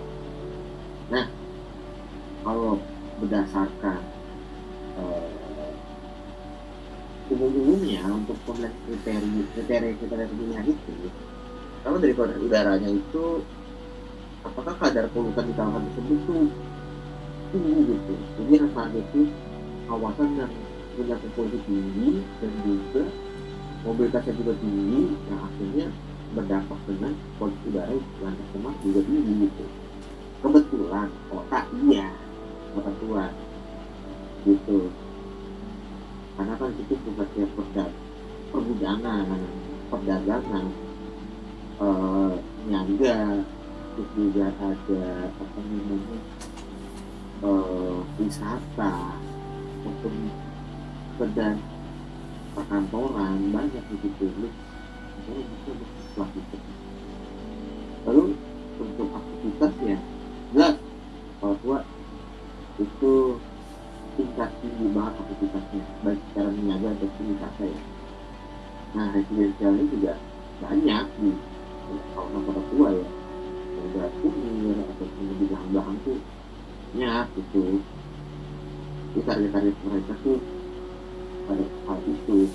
Nah 1.11 1.25
kalau 2.47 2.73
berdasarkan 3.19 4.01
uh, 4.99 5.73
umum-umumnya 7.31 8.03
untuk 8.13 8.37
pemilihan 8.47 8.75
kriteria 8.87 9.43
kriteria 9.55 9.93
kriteria 9.99 10.27
pemilihan 10.31 10.67
itu 10.69 10.95
kalau 11.83 11.99
dari 11.99 12.15
kualitas 12.15 12.43
udaranya 12.43 12.91
itu 12.95 13.25
apakah 14.43 14.75
kadar 14.79 15.07
polutan 15.15 15.47
di 15.47 15.55
kawasan 15.55 15.83
tersebut 15.91 16.19
tuh 16.27 16.47
tinggi 17.55 17.81
gitu? 17.87 18.15
Jadi 18.39 18.53
rasanya 18.67 18.99
itu 18.99 19.21
kawasan 19.87 20.29
yang 20.39 20.53
punya 20.93 21.17
polusi 21.33 21.59
tinggi 21.65 22.09
dan 22.43 22.53
juga 22.67 23.05
mobilitasnya 23.83 24.35
juga 24.37 24.53
tinggi 24.61 25.01
yang 25.31 25.41
akhirnya 25.41 25.87
berdampak 26.33 26.81
dengan 26.89 27.13
polusi 27.37 27.65
udara 27.69 27.97
lantai 28.25 28.47
semak 28.53 28.75
juga 28.83 29.01
tinggi 29.07 29.33
gitu. 29.47 29.65
Kebetulan 30.43 31.09
kota 31.31 31.61
iya 31.87 32.07
kota 32.75 32.91
tua 32.99 33.25
gitu. 34.43 34.91
Karena 36.33 36.55
kan 36.57 36.71
itu 36.75 36.95
pusatnya 37.05 37.47
perdagangan 38.51 39.41
perdagangan 39.93 40.65
uh, 41.79 42.35
niaga 42.65 43.45
terus 43.93 44.11
juga 44.17 44.49
ada 44.57 45.03
apa 45.29 45.61
namanya 45.61 46.19
eh, 47.45 47.97
wisata 48.17 48.93
maupun 49.85 50.15
sekedar 51.13 51.61
perkantoran 52.57 53.37
banyak 53.53 53.85
situ 54.01 54.27
lu 54.41 54.49
misalnya 54.49 55.45
bisa 55.45 55.71
bersekolah 55.77 56.29
gitu 56.33 56.57
lalu 58.03 58.25
untuk 58.81 59.09
aktivitas 59.13 59.73
ya 59.85 59.99
jelas 60.57 60.77
kalau 61.41 61.57
tua 61.61 61.79
itu 62.81 63.15
tingkat 64.13 64.51
tinggi 64.61 64.87
banget 64.93 65.15
aktivitasnya. 65.21 65.85
Baik 66.05 66.21
secara 66.31 66.51
niaga 66.53 66.89
ataupun 66.97 67.25
wisata 67.37 67.65
ya 67.69 67.81
nah 68.93 69.09
residensialnya 69.17 69.85
juga 69.89 70.13
banyak 70.61 71.05
di 71.17 71.31
kawasan 72.13 72.41
kota 72.45 72.63
tua 72.73 72.89
ya 72.93 73.09
ada 73.73 74.05
kunir 74.21 74.77
ataupun 74.77 75.25
di 75.27 75.45
belakang-belakang 75.49 75.99
tuh 76.05 76.19
banyak 76.93 77.27
gitu 77.41 77.81
jadi 79.13 79.29
target-target 79.29 79.77
mereka 79.85 80.13
tuh 80.25 80.41
pada 81.45 81.65
hal 81.85 81.99
itu. 82.09 82.49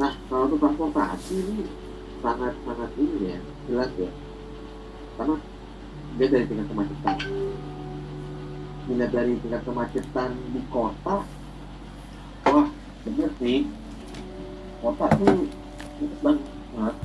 Nah 0.00 0.12
kalau 0.32 0.48
untuk 0.48 0.58
transportasi 0.64 1.36
ini 1.36 1.68
sangat 2.24 2.56
sangat 2.64 2.90
ini 2.96 3.36
ya 3.36 3.38
jelas 3.68 3.90
ya. 4.00 4.10
Karena 5.20 5.36
dia 6.16 6.26
dari 6.32 6.44
tingkat 6.48 6.66
kemacetan. 6.72 7.16
Dilihat 8.88 9.12
dari 9.12 9.32
tingkat 9.44 9.62
kemacetan 9.68 10.30
di 10.56 10.60
kota 10.72 11.16
wah 12.48 12.66
bener 13.04 13.30
sih. 13.36 13.68
Kota 14.80 15.06
tuh 15.20 15.44
banget. 16.24 16.96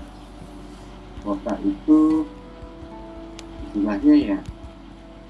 Kota 1.27 1.53
itu 1.59 2.23
istilahnya 3.75 4.15
ya. 4.15 4.39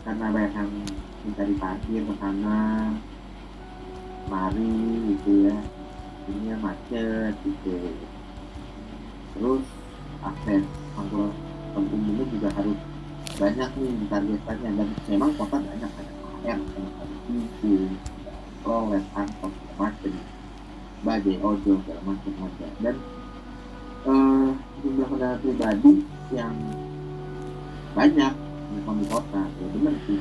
Karena 0.06 0.30
banyak 0.30 0.54
yang 0.54 0.70
mencari 1.26 1.54
parkir 1.58 2.02
ke 2.06 2.14
sana 2.22 2.94
mari 4.30 4.78
gitu 5.18 5.50
ya. 5.50 5.58
Ini 6.30 6.54
macet 6.62 7.34
gitu. 7.42 7.74
Terus 9.34 9.66
akses 10.22 10.62
angkutan 10.94 11.84
umumnya 11.90 12.26
juga 12.30 12.50
harus 12.54 12.78
banyak 13.34 13.70
nih 13.82 13.92
ditargetkannya 14.06 14.70
dan 14.78 14.90
memang 15.10 15.32
kota 15.42 15.58
banyak 15.58 15.92
ada 15.92 16.14
KR 16.46 16.60
ada 16.62 17.16
pintu 17.28 17.74
prolet 18.64 19.06
angkot 19.12 19.52
segala 19.52 19.92
macam 19.92 20.14
bajai 21.04 21.36
ojol 21.44 21.78
segala 21.84 22.02
macam 22.08 22.34
ada 22.48 22.68
dan 22.80 22.96
eh, 24.08 24.50
jumlah 24.82 25.08
kendaraan 25.12 25.40
pribadi 25.44 25.92
yang 26.32 26.56
banyak 27.96 28.34
yang 28.76 28.98
di 29.00 29.06
kota 29.08 29.42
ya 29.48 29.68
benar 29.72 29.96
sih. 30.04 30.20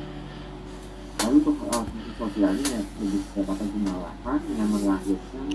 Lalu 1.19 1.35
untuk 1.43 1.55
hal 1.67 1.83
fungsi 1.83 2.11
sosialnya 2.15 2.65
ya 2.71 2.81
lebih 3.03 3.21
kedapatan 3.35 3.67
guna 3.75 3.93
lahan 3.99 4.39
dengan 4.47 4.67
melahirkan 4.71 5.47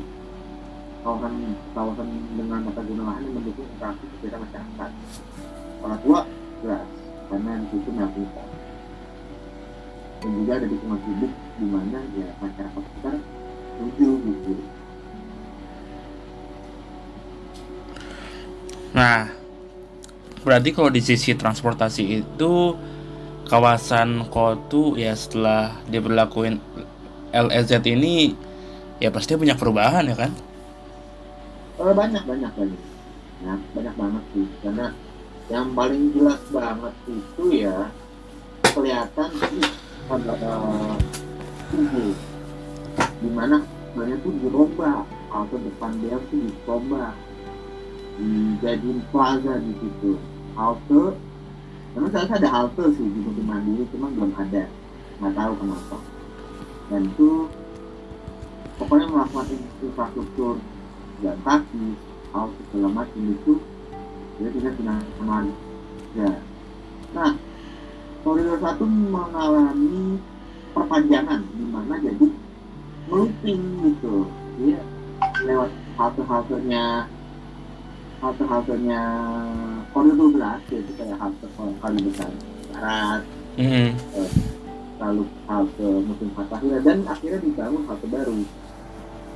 kawasan 1.01 1.33
kawasan 1.73 2.09
dengan 2.37 2.61
tata 2.69 2.83
guna 2.85 3.03
lahan 3.09 3.23
yang 3.25 3.35
mendukung 3.41 3.69
interaksi 3.73 4.05
kegiatan 4.05 4.41
masyarakat. 4.45 4.91
Orang 5.81 6.01
tua 6.05 6.21
jelas 6.61 6.87
karena 7.33 7.53
di 7.57 7.67
situ 7.73 7.89
melakukan 7.89 8.49
dan 10.21 10.31
juga 10.37 10.53
ada 10.61 10.67
dukungan 10.69 11.01
publik 11.01 11.33
di 11.57 11.67
mana 11.73 11.99
ya 12.13 12.29
masyarakat 12.45 12.83
sekitar 12.85 13.17
setuju 13.17 14.09
gitu. 14.21 14.53
Nah, 18.91 19.40
berarti 20.41 20.73
kalau 20.73 20.91
di 20.93 21.03
sisi 21.05 21.37
transportasi 21.37 22.25
itu 22.25 22.53
kawasan 23.51 24.31
Kotu 24.31 24.95
ya 24.95 25.13
setelah 25.13 25.75
diberlakuin 25.91 26.63
LSZ 27.35 27.83
ini 27.91 28.33
ya 29.03 29.11
pasti 29.11 29.35
banyak 29.35 29.59
perubahan 29.59 30.07
ya 30.07 30.17
kan? 30.17 30.31
Eh, 31.81 31.95
banyak 31.95 32.23
banyak 32.29 32.53
banyak. 32.55 32.81
Ya, 33.41 33.55
banyak 33.73 33.95
banget 33.97 34.25
sih. 34.37 34.47
Karena 34.61 34.87
yang 35.51 35.75
paling 35.75 36.15
jelas 36.15 36.41
banget 36.55 36.95
itu 37.11 37.45
ya 37.67 37.91
kelihatan 38.71 39.31
sih 39.35 39.67
pada 40.07 40.35
eh, 40.39 40.97
tubuh 41.75 42.15
di 43.21 43.31
mana 43.35 43.59
sebenarnya 43.91 44.17
tuh 44.23 44.33
dirombak 44.39 45.03
atau 45.31 45.59
depan 45.59 45.93
dia 46.03 46.17
tuh 46.31 46.39
dicoba 46.39 47.15
dijadiin 48.21 49.01
plaza 49.11 49.59
di 49.59 49.73
situ 49.81 50.13
halte. 50.55 51.17
Memang 51.95 52.11
saya 52.15 52.31
ada 52.31 52.49
halte 52.49 52.85
sih 52.95 53.07
di 53.07 53.19
Bukit 53.23 53.45
Mandiri 53.45 53.85
cuma 53.91 54.11
belum 54.15 54.33
ada. 54.39 54.71
Nggak 55.21 55.33
tahu 55.35 55.53
kenapa. 55.59 55.97
Dan 56.91 57.01
itu 57.07 57.31
pokoknya 58.79 59.07
melakukan 59.11 59.47
infrastruktur 59.83 60.55
jalan 61.21 61.41
kaki 61.45 61.87
halte 62.33 62.61
segala 62.71 62.89
macam 63.05 63.21
itu 63.21 63.53
dia 64.41 64.49
tidak 64.57 64.75
teman 65.21 65.45
ya. 66.17 66.33
Nah 67.13 67.33
koridor 68.25 68.57
satu 68.61 68.85
mengalami 68.89 70.17
perpanjangan 70.73 71.41
di 71.45 71.65
mana 71.69 71.95
jadi 72.01 72.27
meluping 73.11 73.63
gitu. 73.85 74.25
Dia 74.61 74.81
lewat 75.45 75.71
halte-haltenya 76.01 77.09
halte-haltenya 78.21 79.03
koridor 79.91 80.29
12 80.35 80.73
yaitu 80.73 80.93
kayak 80.99 81.17
halte 81.19 81.47
kali 81.57 81.99
besar. 82.07 82.31
Barat. 82.75 83.23
Mhm. 83.59 83.89
lalu 85.01 85.25
halte 85.49 85.87
musim 86.05 86.29
Fatahila 86.37 86.79
dan 86.85 87.09
akhirnya 87.09 87.41
dibangun 87.41 87.83
halte 87.89 88.07
baru. 88.07 88.39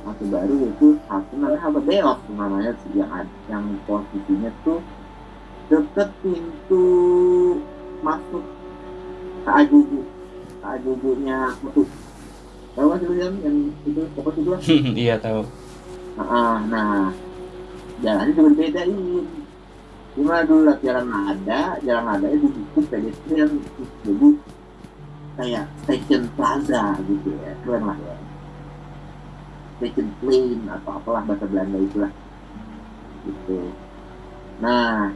Halte 0.05 0.25
baru 0.29 0.53
yaitu 0.61 0.87
halte 1.09 1.33
namanya 1.35 1.61
halte 1.65 1.81
beok 1.81 2.19
namanya 2.37 2.71
yang 2.93 3.25
yang 3.49 3.65
posisinya 3.89 4.51
tuh 4.61 4.79
deket 5.65 6.09
pintu 6.21 6.85
masuk 8.05 8.45
ke 9.41 9.49
Ajuju 9.49 9.99
ke 10.61 10.65
Ajujunya 10.77 11.49
Mutu 11.65 11.89
tahu 12.75 12.87
kan 12.91 12.97
sih 12.99 13.07
yang 13.17 13.55
itu 13.87 14.01
pokoknya 14.13 14.39
itu? 14.43 14.51
Lah 14.51 14.61
Iya 15.07 15.15
tahu. 15.23 15.41
Nah, 16.19 16.59
nah 16.67 17.07
jalannya 18.03 18.35
juga 18.35 18.49
dibedain. 18.51 18.91
Gimana 20.15 20.47
dulu 20.47 20.63
lah 20.63 20.79
jalan 20.79 21.11
ada, 21.11 21.75
jalan 21.83 22.07
ada 22.07 22.27
itu 22.31 22.47
dibikin 22.47 22.83
pedestrian 22.87 23.51
jadi 24.07 24.27
kayak 25.35 25.65
station 25.83 26.23
plaza 26.39 26.95
gitu 27.03 27.35
ya, 27.35 27.51
keren 27.67 27.83
lah 27.83 27.99
ya. 27.99 28.15
Station 29.75 30.07
plane 30.23 30.63
atau 30.71 30.91
apalah 30.95 31.19
bahasa 31.27 31.43
Belanda 31.51 31.83
itulah. 31.83 32.11
Gitu. 33.27 33.59
Nah, 34.63 35.11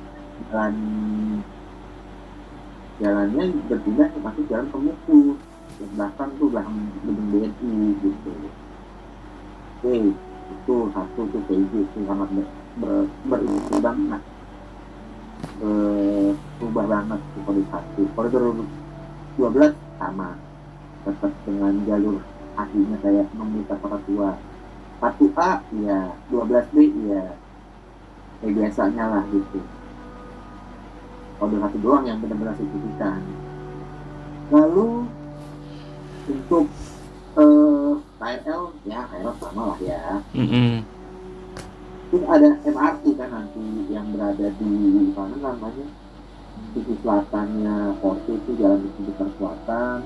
jalan 0.52 0.76
jalannya 3.00 3.44
berpindah 3.72 4.08
ke 4.12 4.20
masuk 4.20 4.44
jalan 4.52 4.68
Pemukus. 4.68 5.40
Yang 5.80 5.92
belakang 5.96 6.30
tuh 6.36 6.48
belakang 6.52 6.76
gedung 7.08 7.28
BNI 7.32 7.76
gitu. 8.04 8.32
Oke, 9.80 10.12
itu 10.52 10.76
satu 10.92 11.22
tuh 11.32 11.42
kayak 11.48 11.64
gitu 11.72 12.00
sangat 12.04 12.28
ber, 12.84 13.08
ber, 13.32 13.40
banget 13.80 14.20
eh, 15.60 16.30
berubah 16.60 16.86
banget 16.88 17.20
di 17.36 17.40
koridor 17.44 17.68
satu. 17.72 18.02
Koridor 18.16 18.44
12 19.38 19.76
sama. 20.00 20.36
Tetap 21.08 21.32
dengan 21.48 21.74
jalur 21.88 22.20
aslinya 22.60 22.98
kayak 23.00 23.28
meminta 23.36 23.76
kota 23.80 24.00
tua. 24.04 24.36
Satu 25.00 25.32
A 25.40 25.64
ya 25.80 26.12
12 26.28 26.76
B 26.76 26.78
ya 27.08 27.24
kayak 28.44 28.54
biasanya 28.56 29.04
lah 29.08 29.24
gitu. 29.32 29.60
Koridor 31.40 31.60
satu 31.68 31.78
doang 31.80 32.04
yang 32.08 32.20
benar-benar 32.20 32.56
signifikan. 32.60 33.24
Lalu 34.52 35.08
untuk 36.30 36.66
eh, 37.40 37.92
KRL 38.20 38.64
ya 38.84 39.00
KRL 39.08 39.34
sama 39.40 39.62
lah 39.76 39.80
ya. 39.80 40.04
Mhm. 40.36 40.99
Terus 42.10 42.26
ada 42.26 42.58
MRT 42.66 43.04
kan 43.22 43.30
nanti 43.30 43.62
yang 43.94 44.10
berada 44.10 44.50
di 44.58 44.70
mana 45.14 45.36
namanya? 45.38 45.88
Sisi 46.74 46.94
selatannya 47.02 47.98
Porto 48.02 48.34
itu 48.34 48.52
jalan 48.58 48.82
di 48.82 48.90
sekitar 48.98 49.30
selatan 49.38 50.00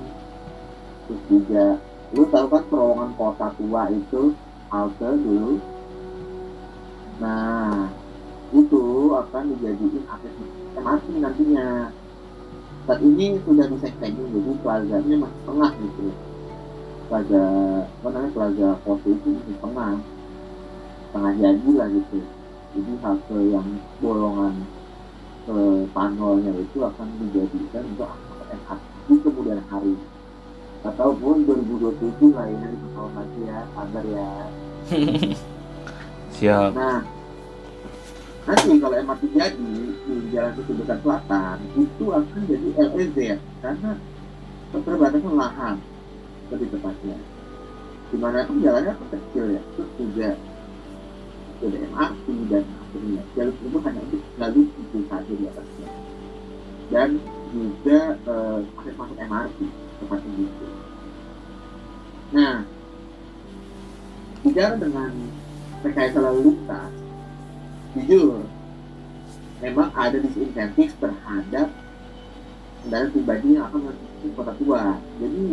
terus 1.04 1.22
juga 1.28 1.64
lu 2.14 2.24
tahu 2.30 2.46
kan 2.48 2.62
terowongan 2.70 3.10
kota 3.18 3.48
tua 3.56 3.82
itu 3.88 4.22
halte 4.68 5.10
dulu? 5.18 5.58
Nah 7.20 7.88
itu 8.54 8.84
akan 9.16 9.42
dijadiin 9.56 10.04
akses 10.06 10.34
MRT 10.76 11.06
nantinya. 11.18 11.90
Saat 12.84 13.00
ini 13.00 13.40
sudah 13.48 13.64
disektegin 13.64 14.28
jadi 14.28 14.52
plazanya 14.60 15.16
masih 15.24 15.40
tengah 15.48 15.72
gitu. 15.72 16.12
Plaza 17.08 17.44
apa 17.84 18.08
namanya 18.12 18.30
plaza 18.36 18.68
Porto 18.84 19.08
itu 19.08 19.28
di 19.40 19.54
tengah 19.56 19.96
tengah 21.14 21.32
jadi 21.38 21.70
lah 21.78 21.88
gitu. 21.94 22.18
Jadi 22.74 22.92
halte 23.06 23.38
yang 23.54 23.68
bolongan 24.02 24.54
eh, 25.46 25.82
panolnya 25.94 26.50
itu 26.58 26.78
akan 26.82 27.06
dijadikan 27.22 27.86
untuk 27.86 28.10
di 29.06 29.14
kemudian 29.22 29.62
hari. 29.70 29.94
Atau 30.84 31.16
pun 31.16 31.46
2027 31.48 32.34
lah 32.34 32.44
ya 32.50 32.66
lima 32.68 32.88
tahun 32.92 33.12
lagi 33.14 33.40
ya. 33.46 33.58
Sabar 33.72 34.04
ya. 34.04 34.30
Siap. 36.36 36.70
Nah 36.74 36.98
nanti 38.44 38.76
kalau 38.76 38.96
MRT 39.00 39.22
jadi 39.32 39.72
di 40.04 40.14
jalan 40.28 40.52
Sudirman 40.52 40.98
Selatan 41.00 41.56
itu 41.80 42.04
akan 42.12 42.40
jadi 42.44 42.68
LEZ 42.76 43.16
karena 43.64 43.92
keterbatasan 44.74 45.34
lahan 45.38 45.76
lebih 46.52 46.68
tepatnya. 46.74 47.16
Di 48.12 48.16
mana 48.20 48.44
pun 48.44 48.60
jalannya 48.60 48.92
kecil 49.08 49.44
ya 49.56 49.62
terus 49.72 49.90
juga 49.96 50.28
ada 51.70 51.78
MRT 51.80 52.26
dan 52.50 52.64
akhirnya 52.64 53.22
jalur 53.34 53.56
itu 53.56 53.78
hanya 53.80 54.00
untuk 54.04 54.22
lalu 54.36 54.60
itu 54.68 54.98
saja 55.08 55.32
di 55.32 55.44
atasnya. 55.48 55.90
Dan 56.92 57.08
juga 57.54 58.00
eh, 58.18 58.58
akses 58.78 58.94
masuk 58.98 59.16
MRT 59.18 59.58
seperti 60.00 60.28
itu. 60.36 60.66
Nah 62.34 62.56
bicara 64.44 64.76
dengan 64.76 65.12
rekayasa 65.80 66.18
lalu 66.20 66.52
lintas 66.52 66.92
jujur 67.96 68.44
memang 69.64 69.88
ada 69.96 70.20
disinsentif 70.20 70.92
terhadap 71.00 71.72
kendaraan 72.84 73.08
pribadi 73.16 73.56
yang 73.56 73.64
akan 73.72 73.88
menuju 73.88 74.28
kota 74.36 74.52
tua. 74.60 75.00
Jadi 75.16 75.44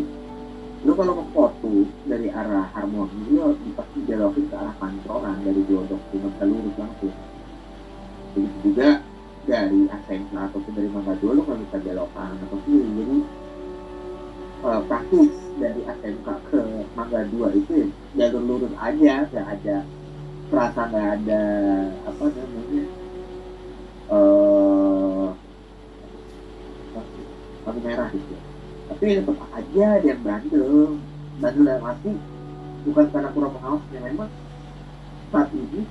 lu 0.81 0.91
kalau 0.97 1.13
ke 1.21 1.25
foto 1.31 1.73
dari 2.09 2.27
arah 2.33 2.67
harmoni 2.75 3.31
lu 3.31 3.53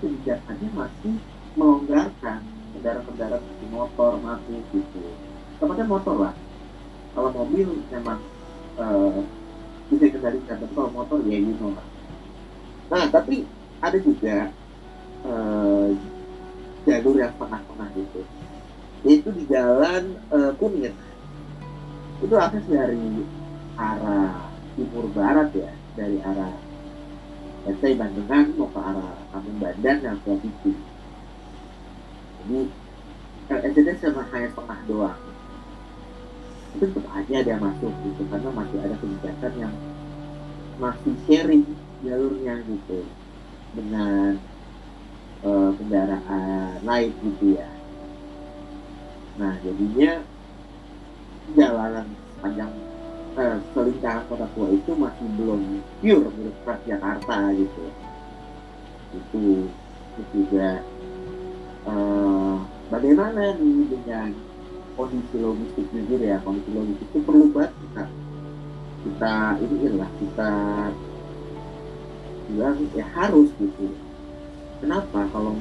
kebijakannya 0.00 0.68
masih 0.72 1.20
ke 28.70 28.78
arah 28.78 29.14
Kampung 29.30 29.58
yang 29.84 30.18
ke 30.22 30.30
situ. 30.42 30.70
Jadi 32.40 32.60
LSD 33.50 33.88
cuma 33.98 34.22
hanya 34.30 34.48
setengah 34.54 34.80
doang. 34.86 35.20
Itu 36.78 36.84
tetap 36.86 37.12
aja 37.18 37.34
ada 37.42 37.50
yang 37.50 37.62
masuk 37.62 37.92
gitu 38.06 38.22
karena 38.30 38.50
masih 38.54 38.78
ada 38.78 38.94
kebijakan 38.98 39.52
yang 39.58 39.74
masih 40.78 41.14
sharing 41.26 41.64
jalurnya 42.06 42.54
gitu. 42.64 42.98
Dengan 43.74 44.38
eh, 45.42 45.70
kendaraan 45.78 46.78
lain 46.86 47.12
gitu 47.26 47.46
ya. 47.58 47.70
Nah 49.38 49.54
jadinya 49.62 50.22
jalanan 51.58 52.06
sepanjang 52.38 52.72
eh, 53.38 53.58
selingkaran 53.74 54.24
kota 54.30 54.46
tua 54.54 54.68
itu 54.74 54.90
masih 54.94 55.26
belum 55.38 55.60
pure 56.02 56.28
menurut 56.34 56.56
Transjakarta 56.66 57.38
gitu 57.58 57.84
itu 59.14 59.66
juga 60.30 60.82
eh, 61.86 62.56
bagaimana 62.90 63.56
nih 63.58 63.88
dengan 63.88 64.28
kondisi 64.94 65.36
logistik 65.40 65.86
jujur 65.94 66.20
ya 66.20 66.36
kondisi 66.44 66.70
logistik 66.74 67.08
itu 67.08 67.18
perlu 67.24 67.46
banget 67.54 67.72
kita 67.72 68.04
kita 69.00 69.34
ini 69.64 69.88
lah 69.96 70.10
kita 70.20 70.52
bilang 72.50 72.76
ya 72.92 73.06
harus 73.14 73.48
gitu. 73.56 73.94
Kenapa? 74.82 75.24
Kalau 75.30 75.54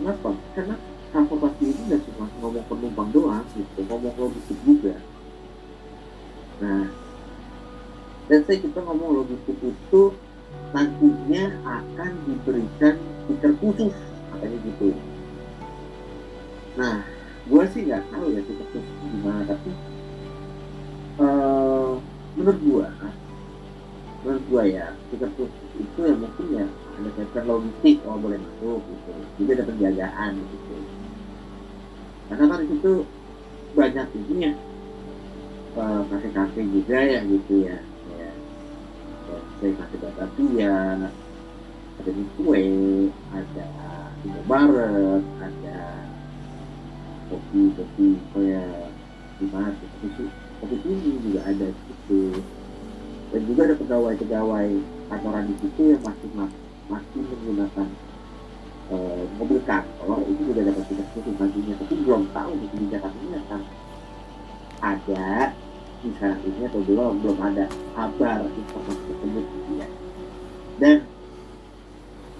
kenapa? 0.00 0.30
Karena 0.56 0.74
transportasi 1.10 1.62
ini 1.66 1.80
nggak 1.90 2.02
cuma 2.10 2.26
ngomong 2.40 2.64
penumpang 2.66 3.08
doang 3.12 3.44
gitu 3.54 3.80
ngomong 3.86 4.14
logistik 4.16 4.58
juga. 4.66 4.94
Nah 6.64 6.88
let's 8.30 8.46
say 8.46 8.58
kita 8.58 8.78
ngomong 8.82 9.22
logistik 9.22 9.58
itu 9.60 10.02
nantinya 10.70 11.44
akan 11.66 12.10
diberikan 12.26 12.94
stiker 13.26 13.52
khusus 13.58 13.94
katanya 14.30 14.58
gitu. 14.62 14.94
Nah 16.78 17.02
gue 17.50 17.62
sih 17.74 17.80
nggak 17.90 18.06
tahu 18.14 18.26
ya 18.30 18.40
stiker 18.46 18.66
khusus 18.70 18.86
gimana 19.10 19.42
tapi 19.50 19.70
eh 21.20 21.90
menurut 22.38 22.60
gue 22.62 22.86
menurut 24.22 24.44
gue 24.46 24.62
ya 24.70 24.86
stiker 25.10 25.30
khusus 25.34 25.70
itu 25.74 26.00
ya 26.06 26.14
mungkin 26.14 26.46
ya 26.54 26.66
ada 26.70 27.10
kaitan 27.18 27.44
logistik 27.50 27.96
oh 28.06 28.16
boleh 28.20 28.38
masuk 28.38 28.80
gitu. 28.86 29.10
Jadi 29.42 29.50
ada 29.58 29.64
penjagaan 29.66 30.32
gitu. 30.38 30.74
Karena 32.30 32.44
kan 32.46 32.58
di 32.62 32.66
situ 32.70 32.92
banyak 33.74 34.06
ininya 34.14 34.52
eh, 35.78 36.02
kafe-kafe 36.10 36.60
juga 36.62 36.98
ya 37.02 37.20
gitu 37.26 37.66
ya 37.66 37.89
kayak 39.60 39.76
kafe 39.76 39.96
Batavia 40.00 40.76
ada 42.00 42.10
di 42.16 42.24
kue 42.40 42.64
ada 43.36 43.68
di 44.24 44.28
Barat 44.48 45.22
ada 45.44 45.80
kopi 47.28 47.60
kopi 47.76 48.06
kayak 48.32 48.88
di 49.40 49.44
tuh, 49.48 49.88
kopi 50.00 50.24
kopi 50.60 50.76
tinggi 50.84 51.10
juga 51.24 51.40
ada 51.44 51.66
di 51.68 51.80
situ. 51.88 52.22
Dan 53.30 53.40
juga 53.46 53.60
ada 53.70 53.74
pegawai-pegawai 53.78 54.68
kantoran 55.06 55.44
di 55.46 55.54
situ 55.62 55.82
yang 55.94 56.02
masih 56.02 56.28
mas- 56.34 56.60
masih 56.90 57.20
menggunakan 57.22 57.88
eh, 58.90 59.22
mobil 59.38 59.60
kantor. 59.62 60.18
Itu 60.26 60.40
juga 60.50 60.60
dapat 60.66 60.84
tidak 60.90 61.06
khusus 61.14 61.34
nantinya 61.38 61.74
tapi 61.78 61.94
belum 62.02 62.22
tahu 62.34 62.52
di 62.58 62.66
kebijakan 62.74 63.12
ini 63.22 63.34
akan 63.46 63.60
ada 64.80 65.54
saat 66.16 66.40
ini 66.48 66.64
atau 66.64 66.80
belum 66.80 67.20
belum 67.20 67.38
ada 67.44 67.68
kabar 67.92 68.48
informasi 68.48 69.02
tersebut 69.04 69.44
gitu 69.44 69.72
ya. 69.76 69.88
Dan 70.80 70.96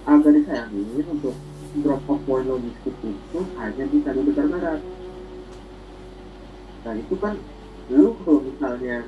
agak 0.09 0.33
disayangin 0.33 1.05
untuk 1.05 1.37
drop 1.85 2.01
off 2.09 2.19
point 2.25 2.49
logistik 2.49 2.95
itu 3.05 3.39
hanya 3.61 3.83
di 3.85 3.97
Kali 4.01 4.21
Besar 4.25 4.45
Barat. 4.49 4.81
Nah 6.81 6.93
itu 6.97 7.15
kan 7.21 7.37
lu 7.93 8.17
kalau 8.25 8.41
misalnya 8.41 9.05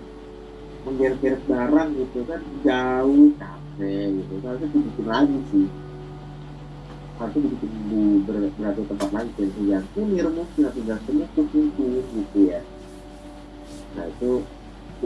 menggeret-geret 0.85 1.41
barang 1.49 1.89
gitu 1.97 2.19
kan 2.29 2.41
jauh 2.61 3.25
capek 3.41 4.05
gitu. 4.21 4.33
Harusnya 4.45 4.69
dibikin 4.69 5.05
lagi 5.09 5.37
sih. 5.49 5.67
Harusnya 7.17 7.39
dibikin 7.41 7.71
di 7.89 8.01
ber- 8.21 8.53
berada 8.53 8.81
tempat 8.85 9.09
kayak 9.33 9.57
yang 9.65 9.85
kunir 9.97 10.29
mungkin 10.29 10.61
atau 10.69 10.81
semukut 11.09 11.47
mungkin 11.49 12.05
gitu 12.05 12.39
ya 12.53 12.61
nah 13.95 14.05
itu 14.13 14.31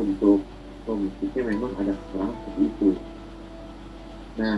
untuk 0.02 0.40
logistiknya 0.88 1.44
memang 1.54 1.72
ada 1.82 1.94
kekurangan 2.00 2.36
seperti 2.42 2.62
itu. 2.72 2.90
Nah 4.40 4.58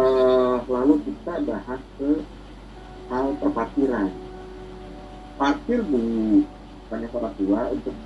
eh, 0.00 0.56
lalu 0.74 0.94
kita 1.06 1.34
bahas 1.48 1.82
ke 1.96 2.10
hal 3.10 3.26
perparkiran. 3.40 4.08
Parkir 5.38 5.80
di 5.92 6.02
banyak 6.88 7.10
orang 7.18 7.34
tua 7.38 7.60
untuk 7.74 7.96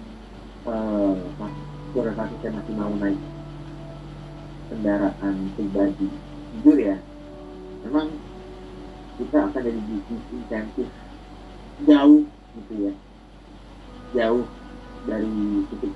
eh, 0.70 1.16
mas- 1.40 1.62
saudara 1.92 2.12
kasus 2.18 2.40
yang 2.44 2.54
masih 2.58 2.74
mau 2.80 2.92
naik 3.02 3.18
kendaraan 4.68 5.36
pribadi. 5.54 6.06
Jujur 6.54 6.76
ya 6.78 6.96
memang 7.84 8.08
kita 9.16 9.38
akan 9.48 9.60
jadi 9.66 9.80
bisnis 9.88 10.24
insentif 10.36 10.88
jauh 11.88 12.22
gitu 12.56 12.74
ya. 12.86 12.92
Jauh 14.12 14.55
dari 15.06 15.64
titik 15.72 15.92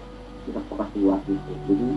kita 0.46 0.60
kota 0.70 0.86
tua 0.94 1.16
gitu. 1.26 1.52
Jadi 1.68 1.90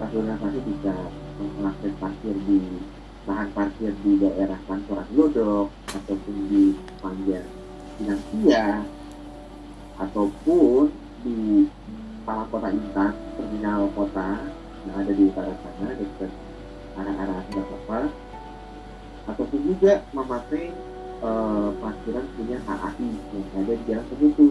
organisasi 0.00 0.58
bisa 0.64 0.94
mengakses 1.36 1.92
parkir 2.00 2.36
di 2.48 2.58
lahan 3.28 3.48
parkir 3.52 3.92
di 4.00 4.12
daerah 4.16 4.56
Pancoran 4.64 5.06
Glodok 5.12 5.68
ataupun 5.92 6.36
di 6.48 6.72
Panjang 7.04 7.48
Pinangkia 8.00 8.80
ataupun 10.00 10.88
di 11.20 11.68
kepala 12.20 12.48
kota 12.48 12.68
Intan 12.72 13.12
terminal 13.36 13.92
kota 13.92 14.40
yang 14.88 14.96
ada 14.96 15.12
di 15.12 15.22
utara 15.28 15.52
sana 15.52 15.92
dekat 15.92 16.32
arah-arah 16.96 17.44
apa 17.44 18.00
ataupun 19.28 19.60
juga 19.68 20.00
memakai 20.16 20.72
eh, 21.20 21.68
parkiran 21.76 22.26
punya 22.40 22.58
HAI 22.64 23.10
yang 23.36 23.46
ada 23.52 23.72
di 23.76 23.84
jalan 23.84 24.04
segitu 24.08 24.46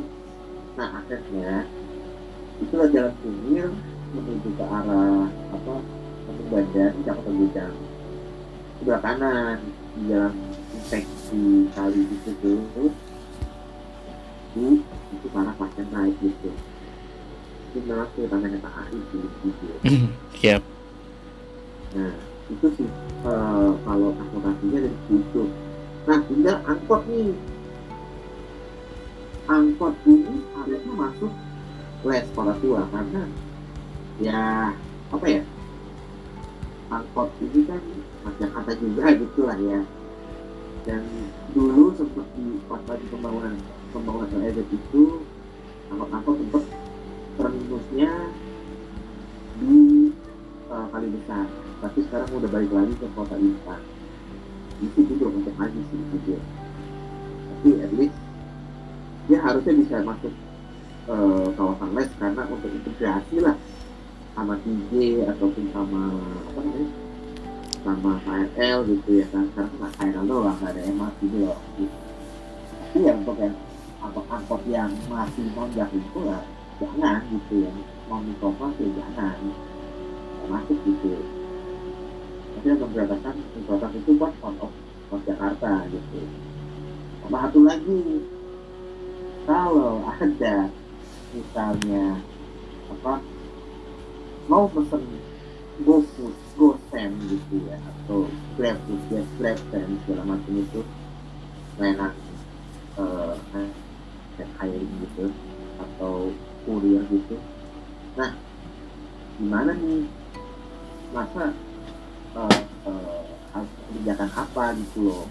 nah 0.77 0.89
akhirnya 1.01 1.65
itulah 2.59 2.87
jalan 2.91 3.13
Kunir 3.23 3.69
menuju 4.13 4.49
ke 4.57 4.65
arah 4.65 5.25
apa 5.29 5.75
Kampung 6.25 6.49
Bandan 6.49 6.93
Jakarta 7.05 7.31
Gudang 7.31 7.75
sebelah 8.79 9.01
kanan 9.03 9.57
di 9.99 10.01
jalan 10.07 10.33
infeksi 10.71 11.67
kali 11.75 12.01
itu 12.07 12.31
tuh 12.39 12.91
di 14.55 14.81
itu 15.13 15.27
para 15.29 15.51
pasien 15.59 15.85
naik 15.93 16.15
gitu. 16.23 16.49
Itu 17.69 17.77
memang 17.85 18.09
tangannya 18.09 18.57
Pak 18.57 18.73
Ari 18.87 18.99
sih 19.13 19.21
gitu. 19.45 19.65
Siap. 20.41 20.61
nah 21.95 22.13
itu 22.49 22.67
sih 22.79 22.89
eh, 23.27 23.71
kalau 23.85 24.09
transportasinya 24.17 24.79
dari 24.89 24.99
situ. 25.05 25.43
Nah 26.07 26.17
tinggal 26.25 26.57
angkot 26.65 27.01
nih 27.11 27.29
angkot 29.49 29.97
ini 30.05 30.45
harusnya 30.53 30.93
masuk 30.93 31.33
les 32.05 32.25
kota 32.37 32.53
tua 32.61 32.85
karena 32.93 33.23
ya 34.21 34.71
apa 35.09 35.25
ya 35.25 35.43
angkot 36.93 37.29
ini 37.41 37.65
kan 37.65 37.81
Jakarta 38.39 38.71
juga 38.77 39.03
gitu 39.17 39.41
lah 39.43 39.59
ya. 39.59 39.81
Dan 40.87 41.03
dulu 41.51 41.91
sempat 41.97 42.25
di 42.39 42.61
pas 42.69 42.81
lagi 42.87 43.05
pembangunan 43.11 43.53
pembangunan 43.91 44.29
LRT 44.31 44.71
itu 44.71 45.03
angkot-angkot 45.91 46.35
sempat 46.39 46.63
terminusnya 47.35 48.11
di 49.59 49.77
uh, 50.71 50.85
kali 50.93 51.07
besar. 51.09 51.45
Tapi 51.79 51.99
sekarang 52.07 52.29
udah 52.31 52.49
balik 52.51 52.71
lagi 52.71 52.93
ke 52.95 53.07
kota 53.17 53.35
Intan 53.35 53.81
itu 54.79 54.99
juga 55.03 55.25
untuk 55.35 55.55
lagi 55.59 55.79
sih 55.91 55.99
gitu. 56.15 56.39
Tapi 57.49 57.69
at 57.83 57.91
least 57.99 58.28
dia 59.29 59.37
harusnya 59.45 59.73
bisa 59.77 60.01
masuk 60.01 60.33
eh, 61.05 61.47
kawasan 61.53 61.89
les 61.93 62.09
karena 62.17 62.41
untuk 62.49 62.73
integrasi 62.73 63.37
lah 63.45 63.53
sama 64.33 64.57
TJ 64.65 65.21
ataupun 65.29 65.69
sama 65.69 66.17
apa 66.49 66.59
namanya 66.65 66.89
sama 67.85 68.11
KRL 68.25 68.77
gitu 68.89 69.09
ya 69.21 69.25
kan. 69.29 69.45
Sekarang 69.53 69.73
nggak 69.77 69.91
KRL 70.01 70.25
doang 70.25 70.57
nggak 70.57 70.71
ada 70.73 70.81
MRT 70.89 71.19
loh. 71.45 71.59
Gitu. 71.77 71.97
tapi 72.89 73.05
ya 73.05 73.13
untuk 73.13 73.37
yang 73.37 73.53
angkot-angkot 74.01 74.61
yang 74.65 74.89
masih 75.05 75.45
nonjak 75.53 75.89
itu 75.93 76.19
lah 76.25 76.41
jangan 76.81 77.21
gitu 77.29 77.69
ya. 77.69 77.71
Mau 78.09 78.19
mikrofon 78.25 78.73
ya 78.81 78.89
jangan. 78.97 79.37
Masuk 80.49 80.77
gitu. 80.89 81.21
Tapi 82.57 82.65
yang 82.65 82.81
memberatkan 82.81 83.35
mikrofon 83.53 83.91
itu 83.93 84.11
buat 84.17 84.33
out 84.41 84.57
of, 84.57 84.73
of 85.13 85.21
Jakarta 85.21 85.85
gitu. 85.93 86.19
Sama 87.21 87.45
satu 87.45 87.59
lagi 87.61 88.25
kalau 89.49 90.05
ada 90.05 90.69
misalnya 91.33 92.21
apa 92.93 93.17
mau 94.45 94.69
pesen 94.69 95.01
GoFood, 95.81 96.37
GoSend 96.53 97.17
gitu 97.33 97.65
ya 97.65 97.81
atau 97.81 98.29
GrabFood, 98.53 99.01
ya, 99.09 99.25
GrabSend 99.41 99.89
segala 100.05 100.37
macam 100.37 100.53
itu 100.53 100.85
layanan 101.81 102.13
kayak 104.37 104.53
hiring 104.61 104.93
gitu 105.01 105.33
atau 105.81 106.29
kurir 106.69 107.01
gitu. 107.09 107.41
Nah 108.21 108.37
gimana 109.41 109.73
nih? 109.73 110.05
Masa 111.09 111.57
harus 113.49 113.71
kebijakan 113.89 114.29
apa 114.29 114.77
gitu 114.77 115.09
loh? 115.09 115.25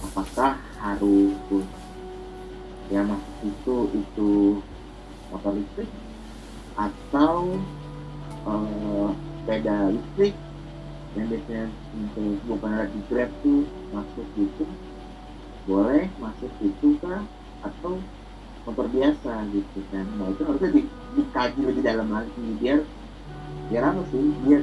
Apakah 0.00 0.56
harus 0.80 1.36
ya 2.90 3.02
itu 3.44 3.76
itu 3.94 4.30
motor 5.30 5.52
listrik 5.54 5.90
atau 6.74 7.60
eh, 8.48 9.08
sepeda 9.42 9.76
listrik 9.92 10.34
yang 11.12 11.28
biasanya 11.28 11.66
untuk 11.92 12.36
bukan 12.48 12.88
di 12.88 13.00
grab 13.12 13.30
tuh 13.44 13.68
masuk 13.92 14.26
gitu. 14.34 14.64
Boleh 15.68 16.08
masuk 16.16 16.50
itu 16.64 16.96
kah? 17.04 17.20
Atau 17.62 18.00
motor 18.64 18.88
biasa 18.88 19.44
gitu 19.52 19.78
kan? 19.92 20.08
Nah 20.16 20.32
itu 20.32 20.42
harusnya 20.48 20.70
di, 20.72 20.82
dikaji 21.14 21.60
lebih 21.68 21.82
dalam 21.84 22.08
lagi 22.08 22.42
biar 22.58 22.80
biar 23.68 23.82
apa 23.92 24.02
sih? 24.08 24.24
Biar 24.48 24.62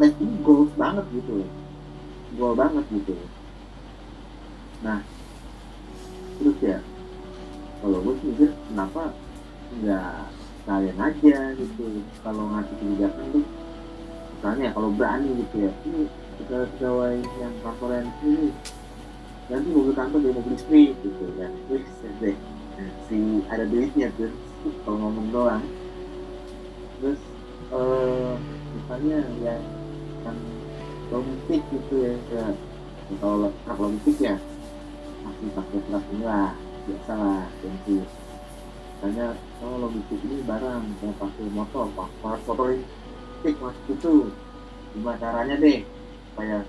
les 0.00 0.14
ini 0.20 0.36
goals 0.40 0.72
banget 0.80 1.04
gitu 1.12 1.44
goal 2.36 2.56
banget 2.56 2.84
gitu 2.88 3.12
nah 4.80 5.04
terus 6.42 6.58
ya 6.58 6.78
kalau 7.78 8.02
gue 8.02 8.14
sih 8.18 8.26
mikir 8.34 8.50
kenapa 8.70 9.14
nggak 9.78 10.14
kalian 10.62 10.98
aja 10.98 11.38
gitu? 11.58 11.82
Kalau 12.22 12.44
ngasih 12.54 12.74
kebijakan 12.78 13.24
tuh 13.30 13.44
misalnya 14.34 14.68
kalau 14.74 14.90
berani 14.90 15.30
gitu 15.38 15.66
ya 15.66 15.72
ini 15.86 16.02
kita 16.42 16.66
pegawai 16.74 17.18
yang 17.38 17.54
kantoran 17.62 18.06
ini 18.26 18.50
nanti 19.50 19.68
mobil 19.70 19.94
kantor 19.94 20.18
dari 20.22 20.34
mobil 20.34 20.54
listrik 20.54 20.94
gitu 21.02 21.24
ya. 21.38 21.48
Wih 21.70 21.86
deh. 22.18 22.36
Si 23.06 23.18
ada 23.46 23.64
duitnya 23.66 24.10
tuh 24.18 24.34
kalau 24.82 24.98
ngomong 25.06 25.26
doang. 25.30 25.62
Terus 26.98 27.20
eh 27.70 28.32
misalnya 28.74 29.18
ya 29.42 29.56
kan 30.22 30.36
logistik 31.10 31.62
gitu 31.70 31.94
ya, 31.98 32.14
ya 32.30 32.44
kalau 33.20 33.50
truk 33.66 33.78
logistik 33.78 34.16
ya 34.22 34.34
masih 35.22 35.48
pakai 35.54 35.78
ini 36.12 36.24
lah 36.26 36.50
biasa 36.82 37.12
lah 37.14 37.42
tentu 37.62 38.02
misalnya 39.02 39.26
kalau 39.58 39.76
logistik 39.86 40.22
ini 40.26 40.46
barang 40.46 40.82
saya 41.02 41.12
pakai 41.18 41.46
motor 41.50 41.86
pakai 41.94 42.38
motor 42.46 42.66
listrik 42.70 43.56
masuk 43.58 43.86
itu. 43.90 44.14
Gimana 44.94 45.18
caranya 45.18 45.54
deh 45.58 45.82
supaya 46.30 46.62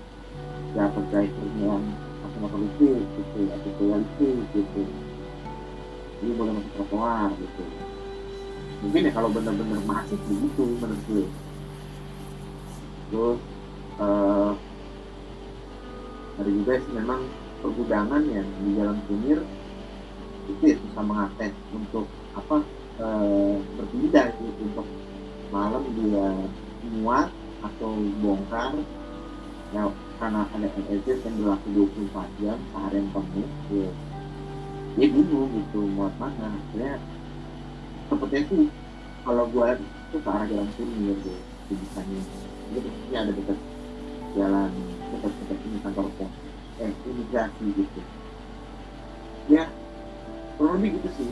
dapat 0.74 1.04
driver 1.14 1.46
yang 1.62 1.84
pakai 1.94 2.38
motor 2.42 2.58
listrik 2.58 3.06
gitu 3.14 3.40
atau 3.54 3.70
sepeda 3.70 3.96
listrik 4.02 4.46
gitu. 4.50 4.82
Ini 6.26 6.32
boleh 6.34 6.52
masuk 6.58 6.72
trotoar 6.74 7.30
gitu. 7.38 7.62
Mungkin 8.82 9.06
ya 9.06 9.12
kalau 9.14 9.30
benar-benar 9.30 9.80
masif 9.86 10.18
begitu 10.26 10.62
menurut 10.82 11.00
gue. 11.06 11.26
Terus 13.14 13.38
eh 14.02 14.50
ada 16.34 16.50
juga 16.50 16.82
sih 16.82 16.92
memang 16.98 17.20
pergudangan 17.64 18.20
yang 18.28 18.44
di 18.60 18.76
jalan 18.76 19.00
Kunir 19.08 19.40
itu 20.44 20.60
ya 20.60 20.76
susah 20.76 21.04
mengakses 21.08 21.52
untuk 21.72 22.04
apa 22.36 22.60
eh, 23.00 23.56
berpindah 23.80 24.26
gitu 24.36 24.60
untuk 24.68 24.86
malam 25.48 25.80
dia 25.96 26.28
muat 27.00 27.32
atau 27.64 27.96
bongkar. 28.20 28.76
Ya 29.72 29.88
karena 30.20 30.46
ada 30.46 30.68
LEZ 30.70 31.24
yang 31.24 31.34
berlaku 31.40 31.88
24 31.90 32.38
jam 32.38 32.58
seharian 32.70 33.06
penuh 33.10 33.50
ya, 33.74 33.90
dia 34.94 35.06
bingung 35.10 35.50
gitu 35.50 35.80
muat 35.96 36.14
mana. 36.20 36.52
Akhirnya 36.52 37.00
sepertinya 38.06 38.44
sih 38.52 38.64
kalau 39.24 39.48
gua 39.48 39.74
itu 39.80 40.16
ke 40.20 40.28
arah 40.28 40.46
jalan 40.46 40.68
Kunir 40.76 41.16
gitu 41.16 41.32
itu 41.72 41.84
posisinya 41.96 43.18
ada 43.24 43.32
dekat 43.32 43.58
jalan 44.36 44.70
dekat 45.16 45.32
dekat 45.32 45.58
ini 45.64 45.78
kantor 45.80 46.06
pos 46.20 46.43
eh 46.80 46.92
imigrasi 47.06 47.64
gitu. 47.74 48.00
Ya 49.50 49.68
kurang 50.56 50.80
lebih 50.80 50.98
gitu 50.98 51.08
sih. 51.18 51.30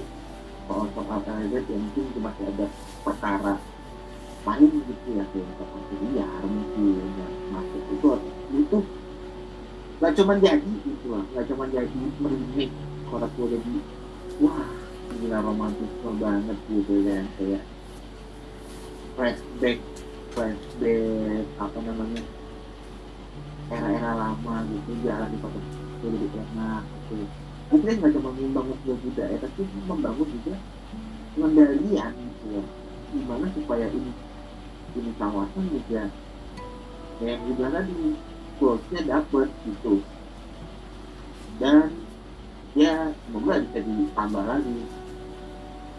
Soal 0.69 0.87
soal 0.95 1.21
LEZ 1.27 1.65
yang 1.67 1.83
mungkin 1.83 2.23
masih 2.23 2.45
ada 2.53 2.67
perkara 3.03 3.55
lain 4.43 4.71
gitu 4.75 5.09
ya 5.15 5.25
kayak 5.31 5.51
seperti 5.55 5.95
liar 6.11 6.43
mungkin 6.43 6.85
yang 6.99 7.35
masuk 7.55 7.83
itu 7.95 8.09
itu. 8.59 8.79
Nggak 10.03 10.13
cuma 10.19 10.33
jadi 10.43 10.73
gitu 10.83 11.07
lah 11.15 11.25
nggak 11.31 11.47
cuma 11.47 11.65
jadi 11.71 12.03
meremake 12.19 12.67
kota 13.07 13.29
tua 13.39 13.47
jadi 13.55 13.73
wah 14.43 14.67
gila 15.15 15.39
romantis 15.45 15.93
banget 16.19 16.59
gitu 16.67 16.95
kan 17.07 17.25
kayak 17.39 17.63
flashback 19.15 19.79
flashback 20.33 21.47
apa 21.61 21.79
namanya 21.87 22.23
era-era 23.73 24.13
lama 24.13 24.55
gitu 24.69 24.91
jalan 25.01 25.29
di 25.33 25.39
kota 25.41 25.61
jadi 26.05 26.29
enak 26.29 26.83
gitu. 26.85 27.25
Tapi 27.73 27.83
kan 27.89 27.95
nggak 28.05 28.13
cuma 28.21 28.31
membangun 28.37 28.77
sebuah 28.85 28.99
budaya 29.01 29.37
tapi 29.41 29.61
membangun 29.89 30.29
juga 30.29 30.55
pengendalian 31.33 32.13
gitu 32.13 32.47
ya. 32.53 32.65
Gimana 33.13 33.47
supaya 33.57 33.87
ini 33.89 34.13
ini 34.93 35.11
kawasan 35.17 35.65
juga 35.73 36.03
yang 37.25 37.41
bilang 37.57 37.73
tadi 37.73 37.97
goalsnya 38.61 39.01
dapet 39.09 39.49
gitu. 39.65 39.95
Dan 41.57 41.97
ya 42.77 43.13
semoga 43.25 43.61
bisa 43.65 43.79
ditambah 43.81 44.45
lagi 44.45 44.79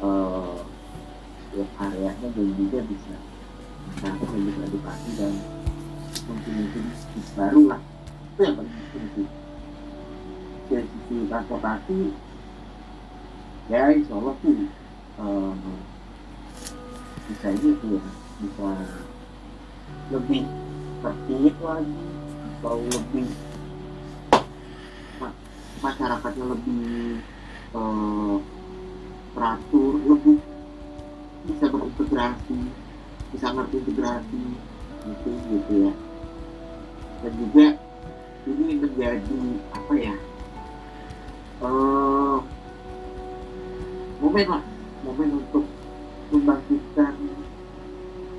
eh 0.04 0.58
ya 1.54 1.66
areanya 1.78 2.28
dan 2.34 2.50
juga 2.58 2.80
bisa 2.86 3.16
yang 4.02 4.18
bisa 4.18 4.62
edukasi 4.66 5.10
dan 5.22 5.34
bisnis 6.22 7.28
baru 7.34 7.62
lah 7.74 7.82
itu 8.34 8.40
yang 8.46 8.56
paling 8.58 8.74
penting. 8.94 9.30
Dari 10.70 10.86
sisi 10.90 11.16
transportasi 11.30 12.00
ya 13.72 13.82
insya 13.94 14.14
Allah 14.18 14.36
sih 14.44 14.58
eh, 15.20 15.54
bisa 17.30 17.48
ini 17.56 17.70
tuh 17.80 17.90
ya 17.98 18.06
bisa 18.44 18.70
lebih 20.12 20.44
tertib 21.04 21.56
lagi 21.64 22.04
atau 22.44 22.78
lebih 22.80 23.28
ma- 25.22 25.38
masyarakatnya 25.84 26.46
lebih 26.48 27.20
eh, 27.76 28.36
teratur 29.34 29.94
lebih 30.04 30.38
bisa 31.44 31.66
berintegrasi 31.68 32.60
bisa 33.36 33.48
ngerti 33.52 33.76
integrasi 33.84 34.42
gitu 35.04 35.30
gitu 35.52 35.74
ya 35.92 35.94
dan 37.24 37.34
juga 37.40 37.66
ini 38.44 38.76
menjadi 38.76 39.42
apa 39.72 39.94
ya 39.96 40.16
eh 41.64 42.38
momen 44.20 44.46
lah 44.52 44.64
momen 45.08 45.30
untuk 45.40 45.64
membangkitkan 46.36 47.14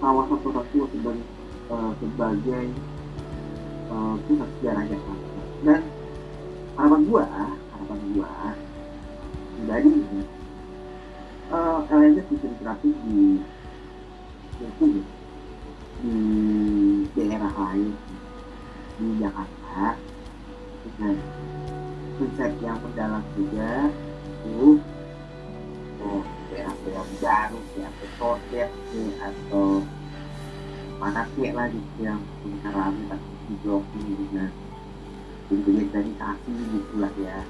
kawasan 0.04 0.38
kota 0.44 0.62
tua 0.68 0.86
sebagai 0.92 1.24
eh, 1.72 1.92
sebagai 1.96 2.66
eh, 3.88 4.14
pusat 4.28 4.48
sejarah 4.60 4.84
Jakarta. 4.84 5.40
Dan 5.64 5.80
harapan 6.76 7.00
gua 7.08 7.24
harapan 7.72 7.98
gua 8.12 8.30
pribadi 9.56 9.90
ini 9.96 10.22
eh 11.54 11.78
LNZ 11.88 12.18
bisa 12.28 12.46
diterapkan 12.52 12.92
di 13.08 13.40
mungkin 14.60 14.90
di 16.04 16.16
daerah 17.16 17.52
lain 17.52 17.96
di 18.94 19.06
Jakarta 19.18 19.98
dengan 20.86 21.14
konsep 22.14 22.50
yang 22.62 22.78
mendalam 22.78 23.24
juga 23.34 23.90
tuh 24.46 24.78
oh 26.04 26.22
daerah-daerah 26.52 27.06
baru 27.18 27.58
kayak 27.74 27.92
Sodet 28.14 28.70
nih 28.94 29.12
atau 29.18 29.82
mana 31.02 31.26
sih 31.34 31.50
lah 31.50 31.66
gitu 31.74 31.98
yang 32.06 32.22
punya 32.38 32.70
rame 32.70 33.02
tapi 33.10 33.30
di 33.50 33.54
joki 33.66 34.00
dengan 34.14 34.50
digitalisasi 35.50 36.52
gitu 36.54 36.94
lah 37.02 37.12
ya. 37.18 37.42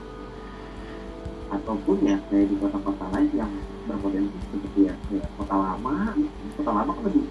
Ataupun 1.52 1.96
ya 2.02 2.16
kayak 2.32 2.50
di 2.50 2.56
kota-kota 2.58 3.04
lain 3.14 3.30
yang 3.36 3.52
berpotensi 3.84 4.38
seperti 4.48 4.80
ya 4.88 4.94
kayak 5.12 5.28
kota 5.36 5.54
lama 5.60 6.16
kota 6.56 6.70
lama 6.72 6.90
kan 6.96 7.04
lebih 7.04 7.24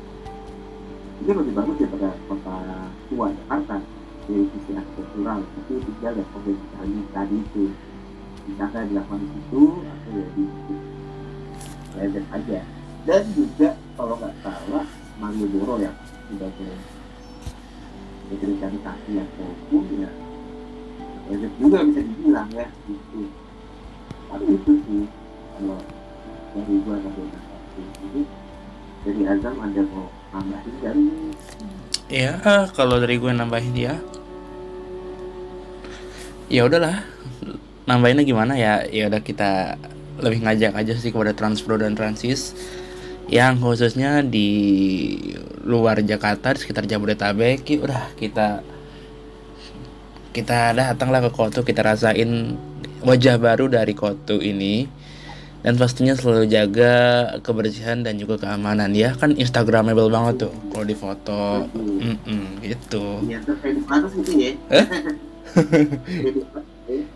itu 1.24 1.32
lebih 1.34 1.54
bagus 1.56 1.76
daripada 1.82 2.10
kota 2.30 2.58
tua 3.10 3.26
Jakarta 3.34 3.76
dari 4.24 4.44
sisi 4.56 4.72
arsitektural 4.76 5.40
tinggal 5.68 6.14
ya 6.16 6.26
potensi 6.32 6.66
tadi 6.76 7.00
tadi 7.12 7.38
itu. 7.40 7.66
Nggak 8.44 8.92
dilakukan 8.92 9.20
di 9.24 9.28
situ 9.32 9.64
atau 9.88 10.12
ya 10.12 10.28
di 10.36 10.44
situ. 10.44 10.76
Aja. 12.34 12.60
Dan 13.04 13.24
juga 13.36 13.70
kalau 13.96 14.16
nggak 14.20 14.36
salah 14.44 14.86
Malioboro 15.22 15.76
ya 15.80 15.92
sebagai 16.28 16.74
digitalisasi 18.32 19.12
ataupun 19.20 19.84
ya. 20.02 20.12
Legend 21.24 21.56
juga 21.56 21.78
bisa 21.88 22.02
dibilang 22.04 22.50
ya 22.52 22.68
gitu. 22.84 23.22
Tapi 24.28 24.46
itu 24.50 24.72
sih 24.84 25.04
kalau 25.56 25.80
dari 26.52 26.76
gua 26.84 26.96
sampai 27.00 27.26
jadi 29.04 29.22
Azam 29.36 29.56
ada 29.60 29.82
mau 29.92 30.08
nambahin 30.32 30.76
dari 30.80 31.06
Ya, 32.12 32.40
kalau 32.76 33.00
dari 33.00 33.20
gue 33.20 33.32
nambahin 33.32 33.76
ya. 33.76 33.96
Ya 36.52 36.68
udahlah. 36.68 37.04
Nambahinnya 37.88 38.24
gimana 38.24 38.56
ya? 38.56 38.84
Ya 38.88 39.08
udah 39.12 39.24
kita 39.24 39.80
lebih 40.22 40.46
ngajak 40.46 40.78
aja 40.78 40.94
sih 40.96 41.10
kepada 41.10 41.34
Transpro 41.34 41.80
dan 41.80 41.98
Transis 41.98 42.54
yang 43.32 43.58
khususnya 43.58 44.22
di 44.22 44.52
luar 45.64 46.04
Jakarta 46.04 46.54
di 46.54 46.60
sekitar 46.60 46.84
Jabodetabek 46.86 47.64
ya 47.64 47.78
udah 47.80 48.04
kita 48.20 48.48
kita 50.36 50.76
datanglah 50.76 51.24
ke 51.24 51.32
Koto 51.32 51.64
kita 51.64 51.82
rasain 51.82 52.60
wajah 53.02 53.40
baru 53.40 53.72
dari 53.72 53.96
Koto 53.96 54.38
ini 54.44 54.86
dan 55.64 55.80
pastinya 55.80 56.14
selalu 56.14 56.52
jaga 56.52 56.94
kebersihan 57.40 58.04
dan 58.04 58.20
juga 58.20 58.36
keamanan 58.36 58.92
ya. 58.92 59.16
Kan 59.16 59.40
instagramable 59.40 60.12
banget 60.12 60.48
tuh 60.48 60.54
kalau 60.70 60.86
di 60.86 60.96
foto. 60.96 61.66
Gitu. 62.60 63.06
Ya 63.32 63.40
terkait 63.42 63.80
atas 63.88 64.12
gitu 64.20 64.32
ya. 64.36 64.52
Eh? 64.70 64.86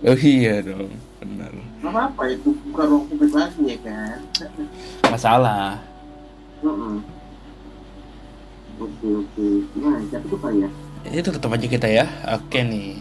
Oh 0.07 0.15
iya 0.15 0.63
dong 0.63 0.95
benar. 1.19 1.51
Nggak 1.83 1.91
apa-apa 1.91 2.23
itu 2.31 2.55
bukan 2.71 2.85
ruang 2.87 3.05
publik 3.11 3.33
lagi 3.35 3.61
ya 3.67 3.77
kan? 3.83 4.17
Masalah. 5.11 5.83
Oke 8.79 9.07
oke. 9.11 9.47
Nah 9.75 9.99
itu 9.99 10.35
kali 10.39 10.63
ya? 10.63 10.69
Itu 11.11 11.29
tetap 11.35 11.51
aja 11.51 11.67
kita 11.67 11.87
ya. 11.91 12.07
Oke 12.39 12.63
nih. 12.63 12.95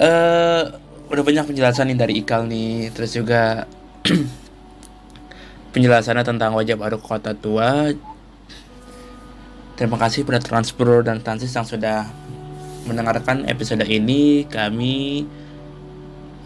Eh 0.00 0.62
udah 1.08 1.22
banyak 1.24 1.44
penjelasan 1.44 1.92
nih 1.92 1.98
dari 2.00 2.14
Ikal 2.24 2.48
nih. 2.48 2.88
Terus 2.96 3.12
juga 3.12 3.68
penjelasannya 5.72 6.24
tentang 6.24 6.56
wajah 6.56 6.76
baru 6.76 6.98
kota 7.00 7.36
tua. 7.36 7.92
Terima 9.78 9.94
kasih 9.94 10.26
pada 10.26 10.42
Transpro 10.42 11.06
dan 11.06 11.22
Transis 11.22 11.54
yang 11.54 11.62
sudah 11.62 12.08
mendengarkan 12.88 13.46
episode 13.46 13.86
ini. 13.86 14.42
Kami 14.48 15.22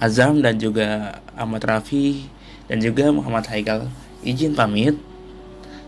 Azam 0.02 0.42
dan 0.42 0.58
juga 0.58 1.20
Ahmad 1.38 1.64
Rafi 1.64 2.28
dan 2.68 2.82
juga 2.82 3.08
Muhammad 3.08 3.48
Haikal 3.48 3.88
izin 4.20 4.52
pamit. 4.52 4.98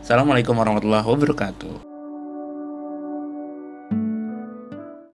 Assalamualaikum 0.00 0.56
warahmatullahi 0.56 1.04
wabarakatuh 1.04 1.93